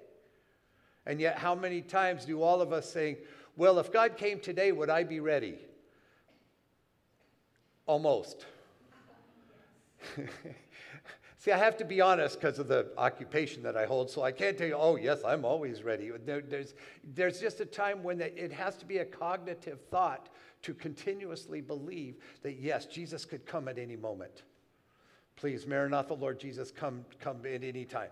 And 1.07 1.21
yet, 1.21 1.39
how 1.39 1.55
many 1.55 1.81
times 1.81 2.27
do 2.27 2.43
all 2.43 2.61
of 2.61 2.73
us 2.73 2.91
say, 2.91 3.19
Well, 3.57 3.79
if 3.79 3.91
God 3.91 4.17
came 4.17 4.41
today, 4.41 4.73
would 4.73 4.91
I 4.91 5.05
be 5.05 5.21
ready? 5.21 5.59
Almost. 7.87 8.45
See, 11.41 11.53
I 11.53 11.59
have 11.59 11.77
to 11.77 11.85
be 11.85 12.01
honest 12.01 12.41
because 12.41 12.59
of 12.59 12.67
the 12.67 12.89
occupation 12.99 13.63
that 13.63 13.77
I 13.77 13.87
hold, 13.87 14.11
so 14.11 14.23
I 14.23 14.33
can't 14.33 14.59
tell 14.59 14.67
you, 14.67 14.75
oh, 14.75 14.97
yes, 14.97 15.21
I'm 15.25 15.45
always 15.45 15.85
ready. 15.85 16.11
There, 16.25 16.41
there's, 16.41 16.75
there's 17.15 17.41
just 17.41 17.61
a 17.61 17.65
time 17.65 18.03
when 18.03 18.21
it 18.21 18.51
has 18.51 18.77
to 18.79 18.85
be 18.85 18.99
a 18.99 19.05
cognitive 19.05 19.79
thought 19.89 20.31
to 20.63 20.75
continuously 20.75 21.61
believe 21.61 22.17
that, 22.43 22.59
yes, 22.59 22.87
Jesus 22.87 23.25
could 23.25 23.47
come 23.47 23.69
at 23.69 23.79
any 23.79 23.95
moment. 23.95 24.43
Please, 25.37 25.65
Maranatha, 25.65 26.15
Lord 26.15 26.41
Jesus, 26.41 26.73
come, 26.73 27.05
come 27.21 27.39
at 27.47 27.63
any 27.63 27.85
time. 27.85 28.11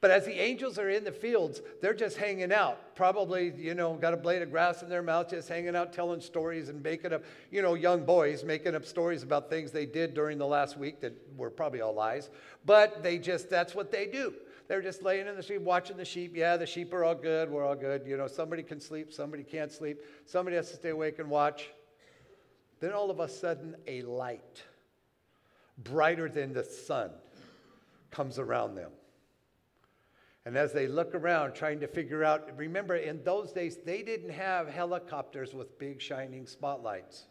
But 0.00 0.10
as 0.10 0.26
the 0.26 0.38
angels 0.38 0.78
are 0.78 0.90
in 0.90 1.04
the 1.04 1.12
fields, 1.12 1.62
they're 1.80 1.94
just 1.94 2.16
hanging 2.16 2.52
out. 2.52 2.94
Probably, 2.94 3.52
you 3.56 3.74
know, 3.74 3.94
got 3.94 4.12
a 4.12 4.16
blade 4.16 4.42
of 4.42 4.50
grass 4.50 4.82
in 4.82 4.88
their 4.88 5.02
mouth, 5.02 5.30
just 5.30 5.48
hanging 5.48 5.74
out, 5.74 5.92
telling 5.92 6.20
stories 6.20 6.68
and 6.68 6.82
making 6.82 7.12
up, 7.12 7.24
you 7.50 7.62
know, 7.62 7.74
young 7.74 8.04
boys 8.04 8.44
making 8.44 8.74
up 8.74 8.84
stories 8.84 9.22
about 9.22 9.48
things 9.48 9.72
they 9.72 9.86
did 9.86 10.12
during 10.12 10.38
the 10.38 10.46
last 10.46 10.76
week 10.76 11.00
that 11.00 11.14
were 11.36 11.50
probably 11.50 11.80
all 11.80 11.94
lies. 11.94 12.30
But 12.66 13.02
they 13.02 13.18
just, 13.18 13.48
that's 13.48 13.74
what 13.74 13.90
they 13.90 14.06
do. 14.06 14.34
They're 14.68 14.82
just 14.82 15.02
laying 15.02 15.28
in 15.28 15.36
the 15.36 15.42
sheep, 15.42 15.60
watching 15.60 15.96
the 15.96 16.04
sheep. 16.04 16.32
Yeah, 16.34 16.56
the 16.56 16.66
sheep 16.66 16.92
are 16.92 17.04
all 17.04 17.14
good. 17.14 17.50
We're 17.50 17.64
all 17.64 17.76
good. 17.76 18.02
You 18.06 18.16
know, 18.16 18.26
somebody 18.26 18.62
can 18.62 18.80
sleep, 18.80 19.12
somebody 19.12 19.44
can't 19.44 19.72
sleep. 19.72 20.02
Somebody 20.26 20.56
has 20.56 20.70
to 20.70 20.76
stay 20.76 20.90
awake 20.90 21.18
and 21.20 21.30
watch. 21.30 21.70
Then 22.80 22.92
all 22.92 23.10
of 23.10 23.20
a 23.20 23.28
sudden, 23.28 23.76
a 23.86 24.02
light, 24.02 24.62
brighter 25.78 26.28
than 26.28 26.52
the 26.52 26.64
sun, 26.64 27.10
comes 28.10 28.38
around 28.38 28.74
them. 28.74 28.90
And 30.46 30.56
as 30.56 30.72
they 30.72 30.86
look 30.86 31.14
around 31.14 31.54
trying 31.54 31.80
to 31.80 31.88
figure 31.88 32.24
out, 32.24 32.56
remember 32.56 32.96
in 32.96 33.22
those 33.24 33.52
days, 33.52 33.78
they 33.84 34.02
didn't 34.02 34.30
have 34.30 34.68
helicopters 34.68 35.52
with 35.52 35.78
big 35.78 36.00
shining 36.00 36.46
spotlights. 36.46 37.24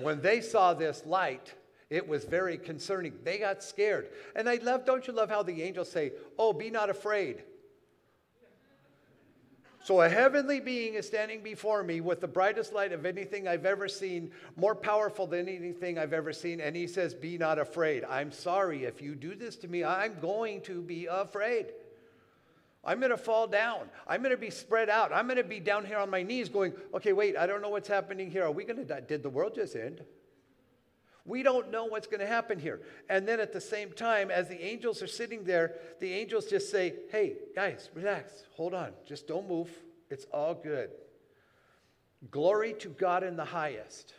When 0.00 0.22
they 0.22 0.40
saw 0.40 0.74
this 0.74 1.04
light, 1.04 1.54
It 1.90 2.06
was 2.06 2.24
very 2.24 2.58
concerning. 2.58 3.14
They 3.24 3.38
got 3.38 3.62
scared. 3.62 4.10
And 4.36 4.48
I 4.48 4.56
love, 4.56 4.84
don't 4.84 5.06
you 5.06 5.14
love 5.14 5.30
how 5.30 5.42
the 5.42 5.62
angels 5.62 5.90
say, 5.90 6.12
Oh, 6.38 6.52
be 6.52 6.70
not 6.70 6.90
afraid. 6.90 7.44
So 9.88 10.02
a 10.02 10.08
heavenly 10.10 10.60
being 10.60 10.96
is 10.96 11.06
standing 11.06 11.42
before 11.42 11.82
me 11.82 12.02
with 12.02 12.20
the 12.20 12.28
brightest 12.28 12.74
light 12.74 12.92
of 12.92 13.06
anything 13.06 13.48
I've 13.48 13.64
ever 13.64 13.88
seen, 13.88 14.30
more 14.54 14.74
powerful 14.74 15.26
than 15.26 15.48
anything 15.48 15.98
I've 15.98 16.12
ever 16.12 16.30
seen. 16.34 16.60
And 16.60 16.76
he 16.76 16.86
says, 16.86 17.14
Be 17.14 17.38
not 17.38 17.58
afraid. 17.58 18.04
I'm 18.04 18.30
sorry. 18.30 18.84
If 18.84 19.00
you 19.00 19.14
do 19.14 19.34
this 19.34 19.56
to 19.56 19.66
me, 19.66 19.84
I'm 19.84 20.20
going 20.20 20.60
to 20.64 20.82
be 20.82 21.06
afraid. 21.06 21.68
I'm 22.84 23.00
going 23.00 23.12
to 23.12 23.16
fall 23.16 23.46
down. 23.46 23.88
I'm 24.06 24.20
going 24.20 24.34
to 24.34 24.36
be 24.36 24.50
spread 24.50 24.90
out. 24.90 25.10
I'm 25.10 25.26
going 25.26 25.38
to 25.38 25.42
be 25.42 25.58
down 25.58 25.86
here 25.86 25.96
on 25.96 26.10
my 26.10 26.22
knees 26.22 26.50
going, 26.50 26.74
Okay, 26.92 27.14
wait, 27.14 27.38
I 27.38 27.46
don't 27.46 27.62
know 27.62 27.70
what's 27.70 27.88
happening 27.88 28.30
here. 28.30 28.44
Are 28.44 28.52
we 28.52 28.64
going 28.64 28.76
to 28.76 28.84
die? 28.84 29.00
Did 29.00 29.22
the 29.22 29.30
world 29.30 29.54
just 29.54 29.74
end? 29.74 30.02
We 31.28 31.42
don't 31.42 31.70
know 31.70 31.84
what's 31.84 32.06
going 32.06 32.20
to 32.20 32.26
happen 32.26 32.58
here. 32.58 32.80
And 33.10 33.28
then 33.28 33.38
at 33.38 33.52
the 33.52 33.60
same 33.60 33.92
time, 33.92 34.30
as 34.30 34.48
the 34.48 34.60
angels 34.60 35.02
are 35.02 35.06
sitting 35.06 35.44
there, 35.44 35.74
the 36.00 36.12
angels 36.12 36.46
just 36.46 36.70
say, 36.70 36.94
Hey, 37.10 37.36
guys, 37.54 37.90
relax, 37.94 38.44
hold 38.56 38.72
on, 38.72 38.92
just 39.06 39.28
don't 39.28 39.46
move. 39.46 39.68
It's 40.10 40.24
all 40.32 40.54
good. 40.54 40.90
Glory 42.30 42.72
to 42.80 42.88
God 42.88 43.22
in 43.22 43.36
the 43.36 43.44
highest, 43.44 44.14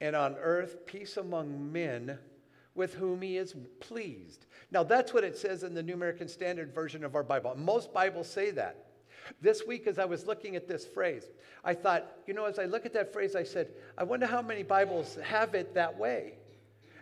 and 0.00 0.16
on 0.16 0.36
earth 0.40 0.86
peace 0.86 1.18
among 1.18 1.70
men 1.70 2.18
with 2.74 2.94
whom 2.94 3.20
he 3.20 3.36
is 3.36 3.54
pleased. 3.78 4.46
Now, 4.70 4.82
that's 4.82 5.12
what 5.12 5.22
it 5.22 5.36
says 5.36 5.62
in 5.62 5.74
the 5.74 5.82
New 5.82 5.94
American 5.94 6.28
Standard 6.28 6.74
Version 6.74 7.04
of 7.04 7.14
our 7.14 7.22
Bible. 7.22 7.54
Most 7.56 7.92
Bibles 7.92 8.28
say 8.28 8.50
that. 8.52 8.89
This 9.40 9.62
week, 9.66 9.86
as 9.86 9.98
I 9.98 10.04
was 10.04 10.26
looking 10.26 10.56
at 10.56 10.68
this 10.68 10.86
phrase, 10.86 11.24
I 11.64 11.74
thought, 11.74 12.06
you 12.26 12.34
know, 12.34 12.44
as 12.44 12.58
I 12.58 12.64
look 12.64 12.86
at 12.86 12.92
that 12.94 13.12
phrase, 13.12 13.36
I 13.36 13.42
said, 13.42 13.68
I 13.96 14.04
wonder 14.04 14.26
how 14.26 14.42
many 14.42 14.62
Bibles 14.62 15.18
have 15.22 15.54
it 15.54 15.74
that 15.74 15.98
way. 15.98 16.34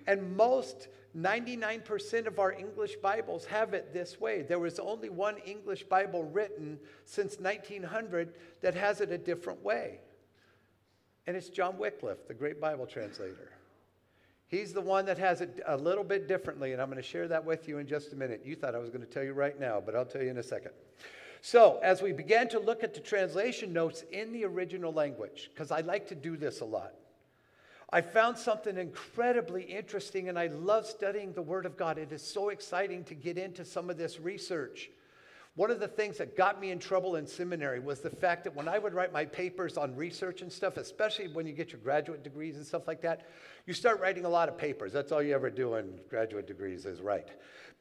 And 0.06 0.37
most, 0.37 0.88
99% 1.16 2.26
of 2.26 2.38
our 2.38 2.52
English 2.52 2.97
Bibles 2.97 3.44
have 3.47 3.75
it 3.75 3.92
this 3.92 4.20
way. 4.20 4.42
There 4.42 4.58
was 4.58 4.78
only 4.78 5.08
one 5.08 5.38
English 5.38 5.85
Bible 5.85 6.25
written 6.25 6.78
since 7.04 7.38
1900 7.38 8.35
that 8.61 8.75
has 8.75 9.00
it 9.00 9.11
a 9.11 9.18
different 9.18 9.62
way. 9.62 10.00
And 11.26 11.37
it's 11.37 11.49
John 11.49 11.76
Wycliffe, 11.76 12.26
the 12.26 12.35
great 12.35 12.61
Bible 12.61 12.87
translator. 12.87 13.52
He's 14.47 14.73
the 14.73 14.80
one 14.80 15.04
that 15.06 15.18
has 15.18 15.42
it 15.42 15.61
a 15.66 15.76
little 15.76 16.04
bit 16.04 16.26
differently, 16.26 16.73
and 16.73 16.80
I'm 16.80 16.88
going 16.88 16.97
to 16.97 17.06
share 17.06 17.28
that 17.28 17.44
with 17.44 17.68
you 17.68 17.78
in 17.78 17.87
just 17.87 18.14
a 18.14 18.16
minute. 18.16 18.42
You 18.44 18.56
thought 18.56 18.75
I 18.75 18.78
was 18.78 18.88
going 18.88 19.02
to 19.02 19.06
tell 19.06 19.23
you 19.23 19.35
right 19.35 19.58
now, 19.61 19.82
but 19.85 19.94
I'll 19.94 20.06
tell 20.06 20.23
you 20.23 20.30
in 20.30 20.38
a 20.38 20.42
second. 20.42 20.73
So, 21.40 21.78
as 21.83 22.02
we 22.02 22.12
began 22.12 22.49
to 22.49 22.59
look 22.59 22.83
at 22.83 22.95
the 22.95 23.00
translation 23.00 23.73
notes 23.73 24.04
in 24.11 24.33
the 24.33 24.45
original 24.45 24.92
language, 24.92 25.50
because 25.52 25.71
I 25.71 25.80
like 25.80 26.09
to 26.09 26.14
do 26.14 26.37
this 26.37 26.61
a 26.61 26.64
lot, 26.64 26.95
I 27.90 28.02
found 28.02 28.37
something 28.37 28.76
incredibly 28.76 29.62
interesting, 29.62 30.28
and 30.28 30.38
I 30.38 30.49
love 30.49 30.85
studying 30.85 31.33
the 31.33 31.42
Word 31.42 31.64
of 31.64 31.76
God. 31.76 31.97
It 31.97 32.12
is 32.12 32.23
so 32.23 32.50
exciting 32.50 33.04
to 33.04 33.14
get 33.14 33.38
into 33.38 33.64
some 33.64 33.88
of 33.88 33.97
this 33.97 34.21
research. 34.21 34.90
One 35.54 35.71
of 35.71 35.80
the 35.80 35.88
things 35.88 36.18
that 36.18 36.37
got 36.37 36.61
me 36.61 36.71
in 36.71 36.78
trouble 36.78 37.16
in 37.16 37.26
seminary 37.26 37.80
was 37.80 38.00
the 38.00 38.11
fact 38.11 38.45
that 38.45 38.54
when 38.54 38.68
I 38.68 38.78
would 38.78 38.95
write 38.95 39.12
my 39.12 39.25
papers 39.25 39.76
on 39.76 39.97
research 39.97 40.42
and 40.42 40.52
stuff, 40.52 40.76
especially 40.76 41.28
when 41.28 41.47
you 41.47 41.52
get 41.52 41.73
your 41.73 41.80
graduate 41.80 42.23
degrees 42.23 42.57
and 42.57 42.64
stuff 42.64 42.87
like 42.87 43.00
that, 43.02 43.26
you 43.66 43.73
start 43.73 44.00
writing 44.00 44.25
a 44.25 44.28
lot 44.28 44.49
of 44.49 44.57
papers. 44.57 44.92
That's 44.92 45.11
all 45.11 45.23
you 45.23 45.35
ever 45.35 45.50
do 45.50 45.75
in 45.75 45.99
graduate 46.11 46.47
degrees 46.47 46.85
is 46.85 47.00
write. 47.00 47.30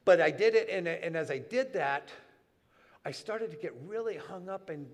But 0.04 0.20
I 0.20 0.30
did 0.30 0.54
it, 0.54 0.68
and, 0.70 0.88
and 0.88 1.16
as 1.16 1.30
I 1.30 1.38
did 1.38 1.72
that, 1.74 2.10
I 3.08 3.10
started 3.10 3.50
to 3.52 3.56
get 3.56 3.72
really 3.86 4.18
hung 4.18 4.50
up 4.50 4.68
and 4.68 4.86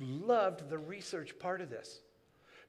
loved 0.00 0.68
the 0.68 0.78
research 0.78 1.38
part 1.38 1.60
of 1.60 1.70
this 1.70 2.00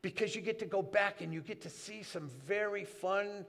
because 0.04 0.36
you 0.36 0.42
get 0.42 0.60
to 0.60 0.68
go 0.68 0.84
back 0.84 1.22
and 1.22 1.34
you 1.34 1.42
get 1.42 1.64
to 1.64 1.70
see 1.72 2.04
some 2.04 2.30
very 2.46 2.86
fun 2.86 3.44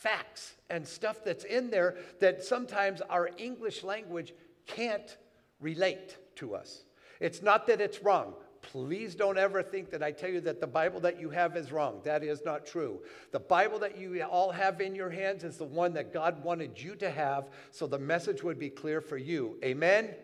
facts 0.00 0.54
and 0.70 0.84
stuff 0.84 1.22
that's 1.24 1.44
in 1.44 1.70
there 1.70 1.94
that 2.18 2.42
sometimes 2.42 3.02
our 3.02 3.30
English 3.38 3.84
language 3.84 4.34
can't 4.66 5.16
relate 5.60 6.16
to 6.34 6.56
us. 6.56 6.82
It's 7.20 7.40
not 7.40 7.68
that 7.68 7.80
it's 7.80 8.02
wrong. 8.02 8.34
Please 8.60 9.14
don't 9.14 9.38
ever 9.38 9.62
think 9.62 9.90
that 9.90 10.02
I 10.02 10.10
tell 10.10 10.30
you 10.30 10.40
that 10.40 10.60
the 10.60 10.66
Bible 10.66 10.98
that 11.02 11.20
you 11.20 11.30
have 11.30 11.56
is 11.56 11.70
wrong. 11.70 12.00
That 12.02 12.24
is 12.24 12.44
not 12.44 12.66
true. 12.66 12.98
The 13.30 13.38
Bible 13.38 13.78
that 13.78 13.96
you 13.96 14.20
all 14.24 14.50
have 14.50 14.80
in 14.80 14.96
your 14.96 15.10
hands 15.10 15.44
is 15.44 15.56
the 15.56 15.64
one 15.66 15.92
that 15.92 16.12
God 16.12 16.42
wanted 16.42 16.82
you 16.82 16.96
to 16.96 17.12
have 17.12 17.48
so 17.70 17.86
the 17.86 18.00
message 18.00 18.42
would 18.42 18.58
be 18.58 18.70
clear 18.70 19.00
for 19.00 19.16
you. 19.16 19.56
Amen? 19.62 20.16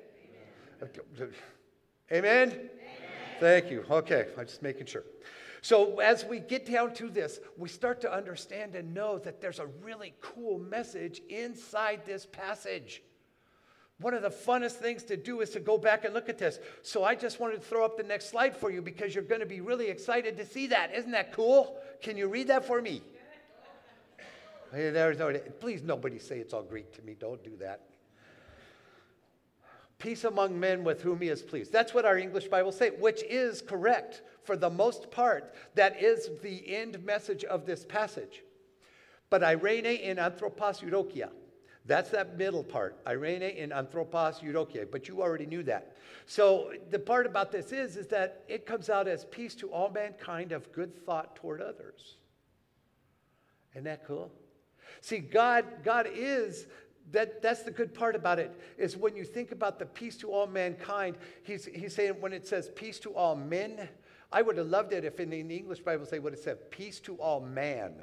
Amen? 2.12 2.48
Amen. 2.48 2.70
Thank 3.38 3.70
you. 3.70 3.84
Okay, 3.90 4.26
I'm 4.38 4.46
just 4.46 4.62
making 4.62 4.86
sure. 4.86 5.04
So, 5.62 5.98
as 6.00 6.24
we 6.24 6.40
get 6.40 6.64
down 6.64 6.94
to 6.94 7.10
this, 7.10 7.38
we 7.58 7.68
start 7.68 8.00
to 8.00 8.12
understand 8.12 8.74
and 8.74 8.94
know 8.94 9.18
that 9.18 9.40
there's 9.40 9.58
a 9.58 9.66
really 9.82 10.14
cool 10.20 10.58
message 10.58 11.20
inside 11.28 12.00
this 12.06 12.24
passage. 12.24 13.02
One 13.98 14.14
of 14.14 14.22
the 14.22 14.30
funnest 14.30 14.76
things 14.76 15.02
to 15.04 15.18
do 15.18 15.42
is 15.42 15.50
to 15.50 15.60
go 15.60 15.76
back 15.76 16.06
and 16.06 16.14
look 16.14 16.30
at 16.30 16.38
this. 16.38 16.58
So, 16.82 17.04
I 17.04 17.14
just 17.14 17.40
wanted 17.40 17.56
to 17.56 17.66
throw 17.66 17.84
up 17.84 17.98
the 17.98 18.02
next 18.02 18.30
slide 18.30 18.56
for 18.56 18.70
you 18.70 18.80
because 18.80 19.14
you're 19.14 19.24
going 19.24 19.40
to 19.40 19.46
be 19.46 19.60
really 19.60 19.88
excited 19.88 20.38
to 20.38 20.46
see 20.46 20.66
that. 20.68 20.94
Isn't 20.94 21.12
that 21.12 21.32
cool? 21.32 21.78
Can 22.00 22.16
you 22.16 22.28
read 22.28 22.48
that 22.48 22.64
for 22.64 22.80
me? 22.80 23.02
There's 24.72 25.18
no, 25.18 25.32
please, 25.58 25.82
nobody 25.82 26.18
say 26.18 26.38
it's 26.38 26.54
all 26.54 26.62
Greek 26.62 26.92
to 26.94 27.02
me. 27.02 27.16
Don't 27.18 27.42
do 27.42 27.56
that. 27.56 27.89
Peace 30.00 30.24
among 30.24 30.58
men 30.58 30.82
with 30.82 31.02
whom 31.02 31.20
he 31.20 31.28
is 31.28 31.42
pleased. 31.42 31.72
That's 31.72 31.92
what 31.92 32.06
our 32.06 32.16
English 32.16 32.48
Bible 32.48 32.72
say, 32.72 32.90
which 32.90 33.22
is 33.22 33.60
correct 33.60 34.22
for 34.42 34.56
the 34.56 34.70
most 34.70 35.10
part. 35.10 35.54
That 35.74 36.02
is 36.02 36.30
the 36.42 36.74
end 36.74 37.04
message 37.04 37.44
of 37.44 37.66
this 37.66 37.84
passage. 37.84 38.42
But 39.28 39.42
eirene 39.42 40.00
in 40.00 40.18
anthropos 40.18 40.80
eudokia. 40.80 41.28
That's 41.84 42.08
that 42.10 42.38
middle 42.38 42.64
part. 42.64 43.04
eirene 43.04 43.54
in 43.54 43.72
anthropos 43.72 44.40
eudokia. 44.40 44.90
But 44.90 45.06
you 45.06 45.20
already 45.20 45.46
knew 45.46 45.62
that. 45.64 45.96
So 46.24 46.72
the 46.90 46.98
part 46.98 47.26
about 47.26 47.52
this 47.52 47.70
is, 47.70 47.98
is 47.98 48.06
that 48.08 48.42
it 48.48 48.64
comes 48.64 48.88
out 48.88 49.06
as 49.06 49.26
peace 49.26 49.54
to 49.56 49.68
all 49.68 49.90
mankind 49.90 50.52
of 50.52 50.72
good 50.72 51.04
thought 51.04 51.36
toward 51.36 51.60
others. 51.60 52.16
Isn't 53.74 53.84
that 53.84 54.06
cool? 54.06 54.32
See, 55.02 55.18
God, 55.18 55.64
God 55.84 56.08
is 56.12 56.66
that, 57.12 57.42
that's 57.42 57.62
the 57.62 57.70
good 57.70 57.94
part 57.94 58.14
about 58.14 58.38
it, 58.38 58.52
is 58.78 58.96
when 58.96 59.16
you 59.16 59.24
think 59.24 59.52
about 59.52 59.78
the 59.78 59.86
peace 59.86 60.16
to 60.18 60.30
all 60.30 60.46
mankind, 60.46 61.16
he's, 61.42 61.64
he's 61.64 61.94
saying 61.94 62.14
when 62.20 62.32
it 62.32 62.46
says 62.46 62.70
peace 62.74 62.98
to 63.00 63.14
all 63.14 63.36
men, 63.36 63.88
I 64.32 64.42
would 64.42 64.56
have 64.58 64.68
loved 64.68 64.92
it 64.92 65.04
if 65.04 65.18
in 65.18 65.30
the 65.30 65.40
English 65.40 65.80
Bible 65.80 66.06
they 66.10 66.18
would 66.18 66.32
have 66.32 66.42
said 66.42 66.70
peace 66.70 67.00
to 67.00 67.16
all 67.16 67.40
man, 67.40 67.94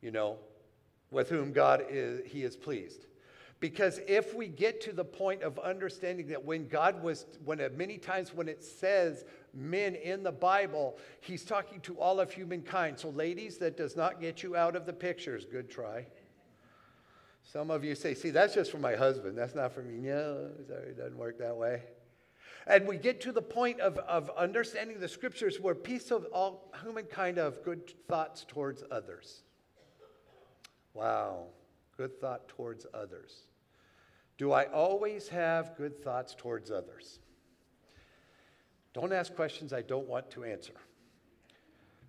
you 0.00 0.10
know, 0.10 0.38
with 1.10 1.28
whom 1.28 1.52
God 1.52 1.84
is, 1.88 2.26
he 2.26 2.42
is 2.42 2.56
pleased. 2.56 3.06
Because 3.60 4.00
if 4.06 4.34
we 4.34 4.46
get 4.46 4.80
to 4.82 4.92
the 4.92 5.04
point 5.04 5.42
of 5.42 5.58
understanding 5.58 6.28
that 6.28 6.44
when 6.44 6.68
God 6.68 7.02
was, 7.02 7.26
when 7.44 7.58
it, 7.58 7.76
many 7.76 7.98
times 7.98 8.32
when 8.32 8.48
it 8.48 8.62
says 8.62 9.24
men 9.52 9.96
in 9.96 10.22
the 10.22 10.30
Bible, 10.30 10.96
he's 11.20 11.44
talking 11.44 11.80
to 11.80 11.98
all 11.98 12.20
of 12.20 12.30
humankind. 12.30 13.00
So, 13.00 13.10
ladies, 13.10 13.58
that 13.58 13.76
does 13.76 13.96
not 13.96 14.20
get 14.20 14.44
you 14.44 14.54
out 14.54 14.76
of 14.76 14.86
the 14.86 14.92
pictures. 14.92 15.44
Good 15.44 15.68
try. 15.68 16.06
Some 17.50 17.70
of 17.70 17.82
you 17.82 17.94
say, 17.94 18.12
see, 18.12 18.28
that's 18.28 18.54
just 18.54 18.70
for 18.70 18.78
my 18.78 18.94
husband. 18.94 19.38
That's 19.38 19.54
not 19.54 19.72
for 19.72 19.82
me. 19.82 19.96
No, 19.96 20.50
sorry, 20.66 20.88
it 20.88 20.98
doesn't 20.98 21.16
work 21.16 21.38
that 21.38 21.56
way. 21.56 21.82
And 22.66 22.86
we 22.86 22.98
get 22.98 23.22
to 23.22 23.32
the 23.32 23.40
point 23.40 23.80
of, 23.80 23.96
of 23.98 24.30
understanding 24.36 25.00
the 25.00 25.08
scriptures 25.08 25.58
where 25.58 25.74
peace 25.74 26.10
of 26.10 26.26
all 26.26 26.70
humankind 26.84 27.38
of 27.38 27.64
good 27.64 27.94
thoughts 28.06 28.44
towards 28.46 28.84
others. 28.90 29.44
Wow, 30.92 31.46
good 31.96 32.20
thought 32.20 32.48
towards 32.48 32.84
others. 32.92 33.44
Do 34.36 34.52
I 34.52 34.64
always 34.64 35.28
have 35.28 35.74
good 35.74 36.04
thoughts 36.04 36.34
towards 36.36 36.70
others? 36.70 37.18
Don't 38.92 39.12
ask 39.12 39.34
questions 39.34 39.72
I 39.72 39.80
don't 39.80 40.06
want 40.06 40.30
to 40.32 40.44
answer. 40.44 40.74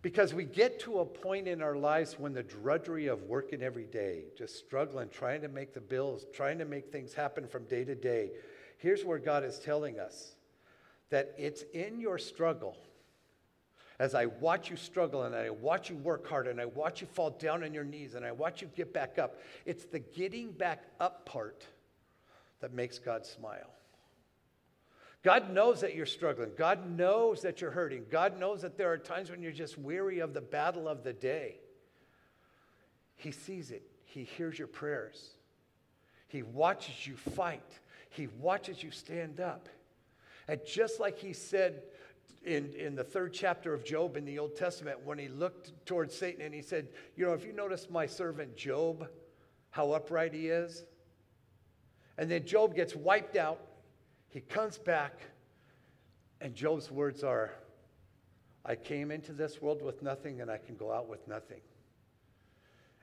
Because 0.01 0.33
we 0.33 0.45
get 0.45 0.79
to 0.81 0.99
a 0.99 1.05
point 1.05 1.47
in 1.47 1.61
our 1.61 1.75
lives 1.75 2.17
when 2.17 2.33
the 2.33 2.43
drudgery 2.43 3.07
of 3.07 3.23
working 3.23 3.61
every 3.61 3.85
day, 3.85 4.23
just 4.37 4.57
struggling, 4.57 5.09
trying 5.09 5.41
to 5.41 5.49
make 5.49 5.73
the 5.73 5.81
bills, 5.81 6.25
trying 6.33 6.57
to 6.59 6.65
make 6.65 6.91
things 6.91 7.13
happen 7.13 7.47
from 7.47 7.65
day 7.65 7.83
to 7.83 7.95
day. 7.95 8.31
Here's 8.77 9.03
where 9.03 9.19
God 9.19 9.43
is 9.43 9.59
telling 9.59 9.99
us 9.99 10.35
that 11.09 11.33
it's 11.37 11.63
in 11.73 11.99
your 11.99 12.17
struggle. 12.17 12.77
As 13.99 14.15
I 14.15 14.27
watch 14.27 14.69
you 14.69 14.77
struggle 14.77 15.23
and 15.23 15.35
I 15.35 15.49
watch 15.49 15.89
you 15.89 15.97
work 15.97 16.25
hard 16.25 16.47
and 16.47 16.61
I 16.61 16.65
watch 16.65 17.01
you 17.01 17.07
fall 17.07 17.31
down 17.31 17.65
on 17.65 17.73
your 17.73 17.83
knees 17.83 18.15
and 18.15 18.25
I 18.25 18.31
watch 18.31 18.61
you 18.61 18.69
get 18.77 18.93
back 18.93 19.19
up, 19.19 19.41
it's 19.65 19.83
the 19.83 19.99
getting 19.99 20.53
back 20.53 20.85
up 21.01 21.25
part 21.25 21.65
that 22.61 22.73
makes 22.73 22.99
God 22.99 23.25
smile. 23.25 23.73
God 25.23 25.51
knows 25.51 25.81
that 25.81 25.95
you're 25.95 26.05
struggling. 26.05 26.51
God 26.57 26.97
knows 26.97 27.41
that 27.41 27.59
you're 27.59 27.71
hurting. 27.71 28.05
God 28.09 28.39
knows 28.39 28.61
that 28.61 28.77
there 28.77 28.91
are 28.91 28.97
times 28.97 29.29
when 29.29 29.41
you're 29.41 29.51
just 29.51 29.77
weary 29.77 30.19
of 30.19 30.33
the 30.33 30.41
battle 30.41 30.87
of 30.87 31.03
the 31.03 31.11
day. 31.11 31.57
He 33.17 33.31
sees 33.31 33.71
it, 33.71 33.83
He 34.05 34.23
hears 34.23 34.57
your 34.57 34.69
prayers, 34.69 35.31
He 36.27 36.41
watches 36.41 37.05
you 37.05 37.15
fight, 37.15 37.79
He 38.09 38.27
watches 38.39 38.81
you 38.81 38.91
stand 38.91 39.39
up. 39.39 39.67
And 40.47 40.59
just 40.65 40.99
like 40.99 41.19
He 41.19 41.33
said 41.33 41.83
in, 42.45 42.73
in 42.73 42.95
the 42.95 43.03
third 43.03 43.33
chapter 43.33 43.73
of 43.73 43.83
Job 43.83 44.15
in 44.15 44.25
the 44.25 44.39
Old 44.39 44.55
Testament 44.55 44.99
when 45.03 45.17
he 45.17 45.27
looked 45.27 45.85
towards 45.85 46.15
Satan 46.15 46.41
and 46.41 46.53
he 46.53 46.61
said, 46.61 46.87
You 47.15 47.25
know, 47.25 47.33
if 47.33 47.45
you 47.45 47.51
notice 47.51 47.89
my 47.89 48.05
servant 48.05 48.55
Job, 48.55 49.07
how 49.71 49.91
upright 49.91 50.33
he 50.33 50.47
is. 50.47 50.83
And 52.17 52.29
then 52.29 52.45
Job 52.45 52.75
gets 52.75 52.95
wiped 52.95 53.35
out. 53.35 53.59
He 54.29 54.41
comes 54.41 54.77
back, 54.77 55.19
and 56.39 56.53
Job's 56.53 56.91
words 56.91 57.23
are, 57.23 57.51
I 58.63 58.75
came 58.75 59.11
into 59.11 59.33
this 59.33 59.61
world 59.61 59.81
with 59.81 60.03
nothing, 60.03 60.41
and 60.41 60.51
I 60.51 60.57
can 60.57 60.75
go 60.75 60.91
out 60.91 61.09
with 61.09 61.27
nothing. 61.27 61.61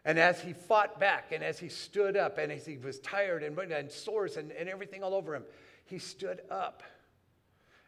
And 0.04 0.20
as 0.20 0.40
he 0.40 0.52
fought 0.52 1.00
back, 1.00 1.32
and 1.32 1.42
as 1.42 1.58
he 1.58 1.68
stood 1.68 2.16
up, 2.16 2.38
and 2.38 2.52
as 2.52 2.64
he 2.64 2.78
was 2.78 3.00
tired 3.00 3.42
and, 3.42 3.58
and 3.58 3.90
sores 3.90 4.36
and, 4.36 4.52
and 4.52 4.68
everything 4.68 5.02
all 5.02 5.14
over 5.14 5.34
him, 5.34 5.42
he 5.84 5.98
stood 5.98 6.42
up. 6.48 6.84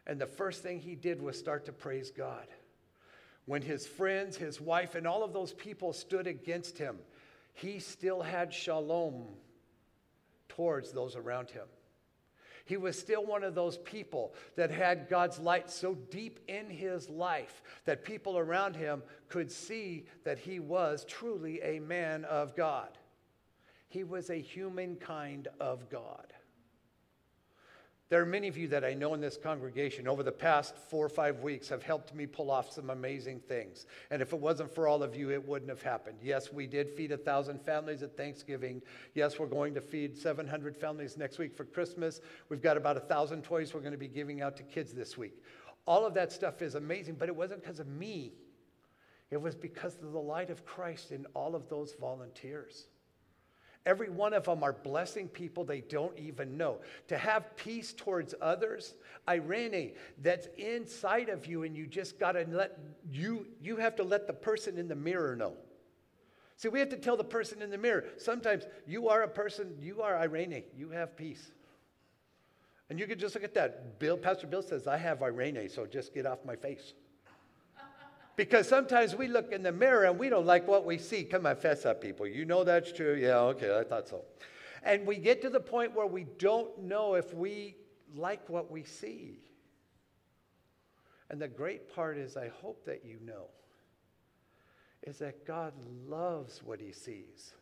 And 0.05 0.21
the 0.21 0.27
first 0.27 0.63
thing 0.63 0.81
he 0.81 0.97
did 0.97 1.23
was 1.23 1.39
start 1.39 1.65
to 1.67 1.73
praise 1.73 2.11
God. 2.11 2.47
When 3.47 3.63
his 3.63 3.87
friends, 3.87 4.37
his 4.37 4.61
wife, 4.61 4.97
and 4.97 5.07
all 5.07 5.23
of 5.23 5.33
those 5.33 5.53
people 5.53 5.93
stood 5.93 6.27
against 6.27 6.77
him, 6.77 6.99
he 7.55 7.79
still 7.79 8.21
had 8.21 8.53
shalom 8.53 9.27
towards 10.49 10.91
those 10.91 11.15
around 11.15 11.51
him. 11.51 11.67
He 12.69 12.77
was 12.77 12.99
still 12.99 13.25
one 13.25 13.45
of 13.45 13.55
those 13.55 13.79
people 13.79 14.35
that 14.55 14.71
had 14.71 15.09
God's 15.09 15.39
light 15.39 15.71
so 15.71 15.95
deep 15.95 16.39
in 16.49 16.69
his 16.69 17.09
life 17.09 17.63
that 17.87 18.05
people 18.05 18.37
around 18.37 18.77
him 18.77 19.03
could 19.31 19.51
see 19.51 20.05
that 20.25 20.39
he 20.39 20.61
was 20.61 21.07
truly 21.07 21.63
a 21.63 21.79
man 21.81 22.27
of 22.27 22.55
God. 22.55 22.91
He 23.89 24.05
was 24.05 24.29
a 24.29 24.35
humankind 24.35 25.49
of 25.59 25.89
God. 25.89 26.35
There 28.11 28.23
are 28.23 28.27
many 28.27 28.49
of 28.49 28.57
you 28.57 28.69
that 28.69 28.87
I 28.87 28.95
know 28.95 29.13
in 29.13 29.21
this 29.21 29.37
congregation 29.37 30.09
over 30.09 30.23
the 30.23 30.33
past 30.33 30.79
four 30.79 31.05
or 31.05 31.11
five 31.11 31.43
weeks 31.43 31.69
have 31.69 31.83
helped 31.83 32.15
me 32.15 32.27
pull 32.27 32.51
off 32.51 32.73
some 32.73 32.89
amazing 32.89 33.41
things. 33.41 33.85
And 34.11 34.23
if 34.23 34.33
it 34.33 34.41
wasn't 34.41 34.75
for 34.75 34.89
all 34.89 35.03
of 35.03 35.15
you, 35.15 35.31
it 35.31 35.47
wouldn't 35.47 35.69
have 35.69 35.83
happened. 35.83 36.17
Yes, 36.23 36.51
we 36.51 36.67
did 36.67 36.89
feed 36.89 37.13
a 37.13 37.19
thousand 37.19 37.61
families 37.61 38.03
at 38.03 38.17
Thanksgiving. 38.17 38.81
Yes, 39.15 39.39
we're 39.39 39.47
going 39.47 39.75
to 39.75 39.83
feed 39.83 40.17
700 40.17 40.75
families 40.75 41.19
next 41.19 41.39
week 41.39 41.55
for 41.55 41.65
Christmas. 41.65 42.23
We've 42.49 42.63
got 42.63 42.79
about 42.79 42.97
a 42.97 43.01
thousand 43.01 43.45
toys 43.45 43.75
we're 43.75 43.81
going 43.81 43.93
to 43.93 43.99
be 43.99 44.09
giving 44.09 44.41
out 44.41 44.57
to 44.57 44.63
kids 44.63 44.95
this 44.95 45.19
week. 45.19 45.43
All 45.87 46.07
of 46.07 46.15
that 46.15 46.33
stuff 46.33 46.63
is 46.63 46.77
amazing, 46.77 47.17
but 47.19 47.29
it 47.29 47.37
wasn't 47.37 47.63
because 47.63 47.79
of 47.79 47.89
me. 47.89 48.33
It 49.31 49.41
was 49.41 49.55
because 49.55 49.97
of 49.97 50.13
the 50.13 50.21
light 50.21 50.49
of 50.49 50.65
Christ 50.65 51.13
in 51.13 51.27
all 51.35 51.55
of 51.55 51.69
those 51.69 51.95
volunteers. 52.01 52.87
Every 53.87 54.11
one 54.11 54.35
of 54.35 54.45
them 54.45 54.63
are 54.63 54.73
blessing 54.73 55.29
people 55.29 55.65
they 55.65 55.81
don't 55.81 56.17
even 56.19 56.57
know. 56.57 56.79
To 57.09 57.17
have 57.17 57.57
peace 57.57 57.93
towards 57.93 58.35
others, 58.41 58.95
eirene, 59.27 59.95
that's 60.23 60.49
inside 60.59 61.29
of 61.29 61.47
you, 61.47 61.63
and 61.63 61.77
you 61.77 61.87
just 61.87 62.19
got 62.19 62.33
to 62.33 62.45
let 62.51 62.79
you, 63.11 63.47
you 63.63 63.77
have 63.77 63.97
to 63.97 64.03
let 64.03 64.27
the 64.27 64.33
person 64.33 64.79
in 64.79 64.89
the 64.89 64.97
mirror 64.97 65.35
know. 65.37 65.55
See, 66.57 66.69
we 66.69 66.81
have 66.81 66.89
to 66.89 66.97
tell 66.97 67.17
the 67.17 67.25
person 67.25 67.63
in 67.63 67.71
the 67.71 67.79
mirror. 67.79 68.05
Sometimes 68.17 68.65
you 68.87 69.09
are 69.09 69.23
a 69.23 69.29
person, 69.29 69.77
you 69.81 70.03
are 70.03 70.15
eirene, 70.15 70.65
you 70.77 70.91
have 70.91 71.17
peace. 71.17 71.53
And 72.91 72.99
you 72.99 73.07
can 73.07 73.19
just 73.19 73.35
look 73.35 73.45
at 73.45 73.55
that. 73.55 73.99
Bill, 73.99 74.17
Pastor 74.17 74.47
Bill 74.47 74.63
says, 74.63 74.87
I 74.87 74.97
have 74.97 75.21
eirene, 75.21 75.71
so 75.71 75.87
just 75.87 76.13
get 76.13 76.27
off 76.27 76.45
my 76.45 76.57
face. 76.57 76.95
Because 78.39 78.69
sometimes 78.69 79.17
we 79.17 79.27
look 79.27 79.51
in 79.51 79.65
the 79.65 79.73
mirror 79.73 80.05
and 80.05 80.17
we 80.17 80.29
don't 80.29 80.47
like 80.47 80.69
what 80.69 80.87
we 80.87 80.97
see. 80.97 81.25
Come 81.25 81.45
on, 81.45 81.57
fess 81.57 81.85
up, 81.85 82.01
people. 82.01 82.25
You 82.25 82.45
know 82.45 82.63
that's 82.63 82.93
true. 82.93 83.19
Yeah, 83.21 83.41
okay, 83.41 83.77
I 83.77 83.83
thought 83.83 84.07
so. 84.07 84.27
And 84.85 85.05
we 85.05 85.17
get 85.17 85.43
to 85.43 85.51
the 85.51 85.59
point 85.59 85.93
where 85.93 86.07
we 86.07 86.23
don't 86.39 86.85
know 86.85 87.15
if 87.15 87.35
we 87.35 87.75
like 88.15 88.49
what 88.49 88.71
we 88.71 88.85
see. 88.85 89.41
And 91.29 91.43
the 91.43 91.49
great 91.49 91.93
part 91.93 92.17
is, 92.17 92.37
I 92.37 92.47
hope 92.63 92.85
that 92.85 93.05
you 93.05 93.19
know, 93.25 93.47
is 95.03 95.19
that 95.19 95.45
God 95.45 95.73
loves 96.07 96.63
what 96.63 96.81
he 96.81 96.93
sees. 96.93 97.55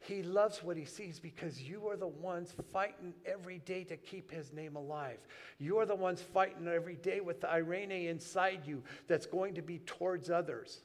He 0.00 0.22
loves 0.22 0.62
what 0.62 0.78
he 0.78 0.86
sees 0.86 1.20
because 1.20 1.60
you 1.60 1.86
are 1.88 1.96
the 1.96 2.06
ones 2.08 2.54
fighting 2.72 3.12
every 3.26 3.58
day 3.58 3.84
to 3.84 3.96
keep 3.98 4.30
his 4.30 4.52
name 4.52 4.74
alive. 4.74 5.18
You 5.58 5.78
are 5.78 5.86
the 5.86 5.94
ones 5.94 6.22
fighting 6.22 6.66
every 6.66 6.96
day 6.96 7.20
with 7.20 7.42
the 7.42 7.48
eirene 7.48 8.08
inside 8.08 8.62
you 8.64 8.82
that's 9.08 9.26
going 9.26 9.54
to 9.54 9.62
be 9.62 9.78
towards 9.80 10.30
others. 10.30 10.80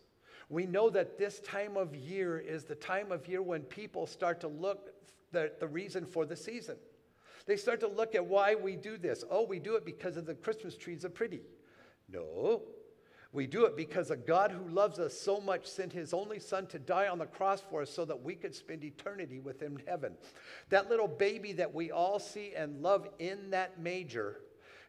We 0.50 0.66
know 0.66 0.90
that 0.90 1.18
this 1.18 1.40
time 1.40 1.78
of 1.78 1.96
year 1.96 2.38
is 2.38 2.66
the 2.66 2.76
time 2.76 3.12
of 3.12 3.28
year 3.28 3.42
when 3.42 3.62
people 3.62 4.06
start 4.06 4.42
to 4.42 4.48
look 4.48 4.92
the 5.32 5.68
reason 5.68 6.06
for 6.06 6.26
the 6.26 6.36
season. 6.36 6.76
They 7.46 7.58
start 7.58 7.80
to 7.82 7.88
look 7.88 8.16
at 8.16 8.26
why 8.26 8.56
we 8.56 8.76
do 8.76 8.98
this. 8.98 9.24
Oh, 9.30 9.46
we 9.46 9.60
do 9.60 9.76
it 9.76 9.86
because 9.86 10.18
of 10.18 10.26
the 10.26 10.34
Christmas 10.34 10.76
trees 10.76 11.06
are 11.06 11.10
pretty. 11.10 11.42
No, 12.10 12.64
we 13.36 13.46
do 13.46 13.66
it 13.66 13.76
because 13.76 14.12
a 14.12 14.16
God 14.16 14.50
who 14.50 14.68
loves 14.74 14.98
us 14.98 15.14
so 15.14 15.42
much 15.42 15.68
sent 15.68 15.92
his 15.92 16.14
only 16.14 16.40
son 16.40 16.66
to 16.68 16.80
die 16.80 17.10
on 17.10 17.20
the 17.20 17.26
cross 17.26 17.62
for 17.62 17.82
us 17.82 17.92
so 17.92 18.06
that 18.06 18.24
we 18.24 18.34
could 18.34 18.56
spend 18.56 18.84
eternity 18.84 19.40
with 19.40 19.62
him 19.62 19.78
in 19.78 19.86
heaven. 19.86 20.14
That 20.70 20.90
little 20.90 21.08
baby 21.08 21.52
that 21.54 21.74
we 21.74 21.92
all 21.92 22.18
see 22.18 22.54
and 22.56 22.82
love 22.82 23.10
in 23.20 23.52
that 23.52 23.80
manger 23.80 24.40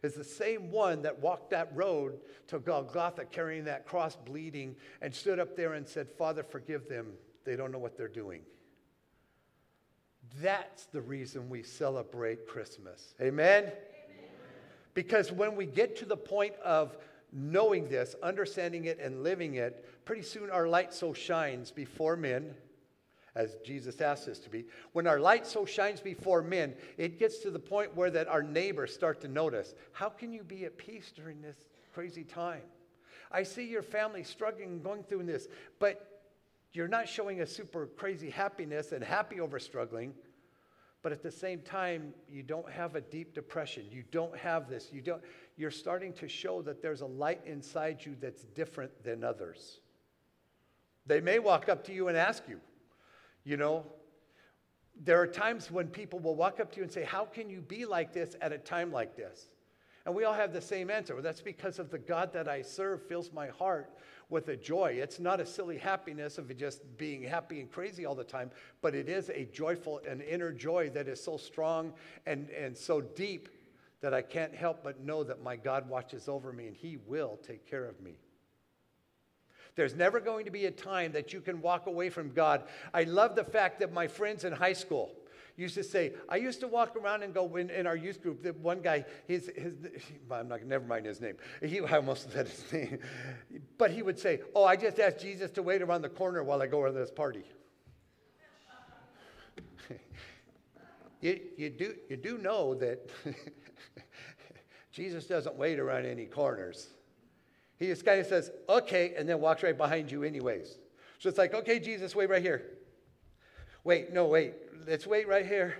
is 0.01 0.13
the 0.13 0.23
same 0.23 0.71
one 0.71 1.01
that 1.01 1.19
walked 1.19 1.49
that 1.49 1.75
road 1.75 2.19
to 2.47 2.59
Golgotha 2.59 3.25
carrying 3.25 3.65
that 3.65 3.85
cross 3.85 4.15
bleeding 4.15 4.77
and 5.01 5.13
stood 5.13 5.39
up 5.39 5.57
there 5.57 5.73
and 5.73 5.85
said, 5.85 6.07
Father, 6.17 6.43
forgive 6.43 6.87
them. 6.87 7.07
They 7.43 7.57
don't 7.57 7.71
know 7.71 7.79
what 7.79 7.97
they're 7.97 8.07
doing. 8.07 8.41
That's 10.41 10.85
the 10.85 11.01
reason 11.01 11.49
we 11.49 11.63
celebrate 11.63 12.47
Christmas. 12.47 13.13
Amen? 13.19 13.63
Amen? 13.63 13.73
Because 14.93 15.31
when 15.31 15.55
we 15.55 15.65
get 15.65 15.97
to 15.97 16.05
the 16.05 16.17
point 16.17 16.55
of 16.63 16.97
knowing 17.31 17.89
this, 17.89 18.15
understanding 18.23 18.85
it, 18.85 18.99
and 18.99 19.23
living 19.23 19.55
it, 19.55 19.85
pretty 20.05 20.21
soon 20.21 20.49
our 20.49 20.67
light 20.67 20.93
so 20.93 21.13
shines 21.13 21.71
before 21.71 22.15
men, 22.15 22.53
as 23.35 23.57
Jesus 23.63 24.01
asked 24.01 24.27
us 24.27 24.39
to 24.39 24.49
be. 24.49 24.65
When 24.93 25.05
our 25.05 25.19
light 25.19 25.45
so 25.45 25.65
shines 25.65 26.01
before 26.01 26.41
men, 26.41 26.73
it 26.97 27.19
gets 27.19 27.39
to 27.39 27.51
the 27.51 27.59
point 27.59 27.95
where 27.95 28.09
that 28.09 28.27
our 28.27 28.41
neighbors 28.41 28.93
start 28.93 29.21
to 29.21 29.27
notice. 29.27 29.75
How 29.91 30.09
can 30.09 30.33
you 30.33 30.43
be 30.43 30.65
at 30.65 30.77
peace 30.77 31.11
during 31.15 31.41
this 31.41 31.57
crazy 31.93 32.23
time? 32.23 32.63
I 33.31 33.43
see 33.43 33.65
your 33.65 33.83
family 33.83 34.23
struggling 34.23 34.81
going 34.81 35.03
through 35.03 35.23
this, 35.23 35.47
but 35.79 36.21
you're 36.71 36.87
not 36.87 37.07
showing 37.07 37.41
a 37.41 37.47
super 37.47 37.87
crazy 37.87 38.29
happiness 38.29 38.91
and 38.91 39.03
happy 39.03 39.39
over 39.39 39.59
struggling 39.59 40.13
but 41.03 41.11
at 41.11 41.23
the 41.23 41.31
same 41.31 41.61
time 41.61 42.13
you 42.27 42.43
don't 42.43 42.69
have 42.69 42.95
a 42.95 43.01
deep 43.01 43.33
depression 43.33 43.85
you 43.89 44.03
don't 44.11 44.35
have 44.37 44.69
this 44.69 44.89
you 44.91 45.01
don't 45.01 45.21
you're 45.57 45.71
starting 45.71 46.13
to 46.13 46.27
show 46.27 46.61
that 46.61 46.81
there's 46.81 47.01
a 47.01 47.05
light 47.05 47.41
inside 47.45 48.05
you 48.05 48.15
that's 48.21 48.43
different 48.43 49.03
than 49.03 49.23
others. 49.23 49.79
They 51.07 51.19
may 51.19 51.39
walk 51.39 51.67
up 51.67 51.83
to 51.85 51.93
you 51.93 52.07
and 52.07 52.17
ask 52.17 52.43
you, 52.47 52.59
you 53.43 53.57
know, 53.57 53.85
there 55.03 55.19
are 55.19 55.27
times 55.27 55.71
when 55.71 55.87
people 55.87 56.19
will 56.19 56.35
walk 56.35 56.59
up 56.59 56.71
to 56.71 56.77
you 56.77 56.83
and 56.83 56.91
say, 56.91 57.03
How 57.03 57.25
can 57.25 57.49
you 57.49 57.61
be 57.61 57.85
like 57.85 58.13
this 58.13 58.35
at 58.41 58.51
a 58.51 58.57
time 58.57 58.91
like 58.91 59.15
this? 59.15 59.47
And 60.05 60.15
we 60.15 60.23
all 60.23 60.33
have 60.33 60.53
the 60.53 60.61
same 60.61 60.89
answer. 60.89 61.15
Well, 61.15 61.23
that's 61.23 61.41
because 61.41 61.79
of 61.79 61.91
the 61.91 61.97
God 61.97 62.31
that 62.33 62.47
I 62.47 62.61
serve 62.61 63.05
fills 63.07 63.31
my 63.33 63.47
heart 63.47 63.91
with 64.29 64.47
a 64.47 64.55
joy. 64.55 64.97
It's 65.01 65.19
not 65.19 65.41
a 65.41 65.45
silly 65.45 65.77
happiness 65.77 66.37
of 66.37 66.55
just 66.57 66.81
being 66.97 67.23
happy 67.23 67.59
and 67.59 67.69
crazy 67.69 68.05
all 68.05 68.15
the 68.15 68.23
time, 68.23 68.51
but 68.81 68.95
it 68.95 69.09
is 69.09 69.29
a 69.29 69.45
joyful 69.45 70.01
and 70.07 70.21
inner 70.21 70.53
joy 70.53 70.89
that 70.91 71.09
is 71.09 71.21
so 71.21 71.35
strong 71.35 71.93
and, 72.25 72.49
and 72.51 72.77
so 72.77 73.01
deep 73.01 73.49
that 74.01 74.13
I 74.13 74.21
can't 74.21 74.53
help 74.53 74.83
but 74.83 74.99
know 75.03 75.23
that 75.23 75.41
my 75.41 75.55
God 75.55 75.89
watches 75.89 76.27
over 76.27 76.53
me 76.53 76.67
and 76.67 76.75
He 76.75 76.97
will 76.97 77.39
take 77.45 77.69
care 77.69 77.85
of 77.85 77.99
me. 78.01 78.19
There's 79.75 79.95
never 79.95 80.19
going 80.19 80.45
to 80.45 80.51
be 80.51 80.65
a 80.65 80.71
time 80.71 81.11
that 81.11 81.33
you 81.33 81.39
can 81.39 81.61
walk 81.61 81.85
away 81.85 82.09
from 82.09 82.31
God. 82.33 82.63
I 82.93 83.03
love 83.03 83.35
the 83.35 83.43
fact 83.43 83.79
that 83.79 83.93
my 83.93 84.07
friends 84.07 84.43
in 84.43 84.51
high 84.51 84.73
school 84.73 85.15
used 85.55 85.75
to 85.75 85.83
say, 85.83 86.13
I 86.29 86.37
used 86.37 86.59
to 86.61 86.67
walk 86.67 86.95
around 86.95 87.21
and 87.23 87.33
go 87.33 87.55
in, 87.57 87.69
in 87.69 87.85
our 87.85 87.95
youth 87.95 88.21
group. 88.21 88.43
That 88.43 88.57
one 88.59 88.81
guy, 88.81 89.05
his, 89.27 89.51
his, 89.55 89.73
I'm 90.31 90.47
not, 90.47 90.63
never 90.63 90.85
mind 90.85 91.05
his 91.05 91.21
name. 91.21 91.35
He, 91.61 91.79
I 91.79 91.97
almost 91.97 92.31
said 92.31 92.47
his 92.47 92.71
name. 92.73 92.99
But 93.77 93.91
he 93.91 94.01
would 94.01 94.19
say, 94.19 94.41
Oh, 94.55 94.65
I 94.65 94.75
just 94.75 94.99
asked 94.99 95.19
Jesus 95.19 95.51
to 95.51 95.63
wait 95.63 95.81
around 95.81 96.03
the 96.03 96.09
corner 96.09 96.43
while 96.43 96.61
I 96.61 96.67
go 96.67 96.85
to 96.85 96.91
this 96.91 97.11
party. 97.11 97.43
you, 101.21 101.39
you, 101.55 101.69
do, 101.69 101.95
you 102.09 102.17
do 102.17 102.37
know 102.37 102.73
that 102.75 103.09
Jesus 104.91 105.25
doesn't 105.25 105.55
wait 105.55 105.79
around 105.79 106.05
any 106.05 106.25
corners. 106.25 106.87
He 107.77 107.87
just 107.87 108.03
kind 108.03 108.19
of 108.19 108.25
says, 108.25 108.51
okay, 108.67 109.13
and 109.15 109.29
then 109.29 109.39
walks 109.39 109.63
right 109.63 109.77
behind 109.77 110.11
you, 110.11 110.23
anyways. 110.23 110.77
So 111.19 111.29
it's 111.29 111.37
like, 111.37 111.53
okay, 111.53 111.79
Jesus, 111.79 112.15
wait 112.15 112.29
right 112.29 112.41
here. 112.41 112.63
Wait, 113.83 114.11
no, 114.11 114.25
wait, 114.25 114.53
let's 114.87 115.05
wait 115.05 115.27
right 115.27 115.45
here. 115.45 115.75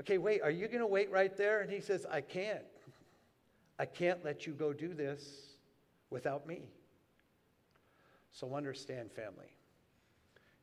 Okay, 0.00 0.18
wait, 0.18 0.42
are 0.42 0.50
you 0.50 0.66
going 0.68 0.80
to 0.80 0.86
wait 0.86 1.10
right 1.10 1.36
there? 1.36 1.60
And 1.60 1.70
he 1.70 1.80
says, 1.80 2.06
I 2.10 2.20
can't. 2.20 2.62
I 3.78 3.86
can't 3.86 4.24
let 4.24 4.46
you 4.46 4.52
go 4.52 4.72
do 4.72 4.94
this 4.94 5.56
without 6.10 6.46
me. 6.46 6.62
So 8.32 8.54
understand, 8.54 9.10
family. 9.12 9.50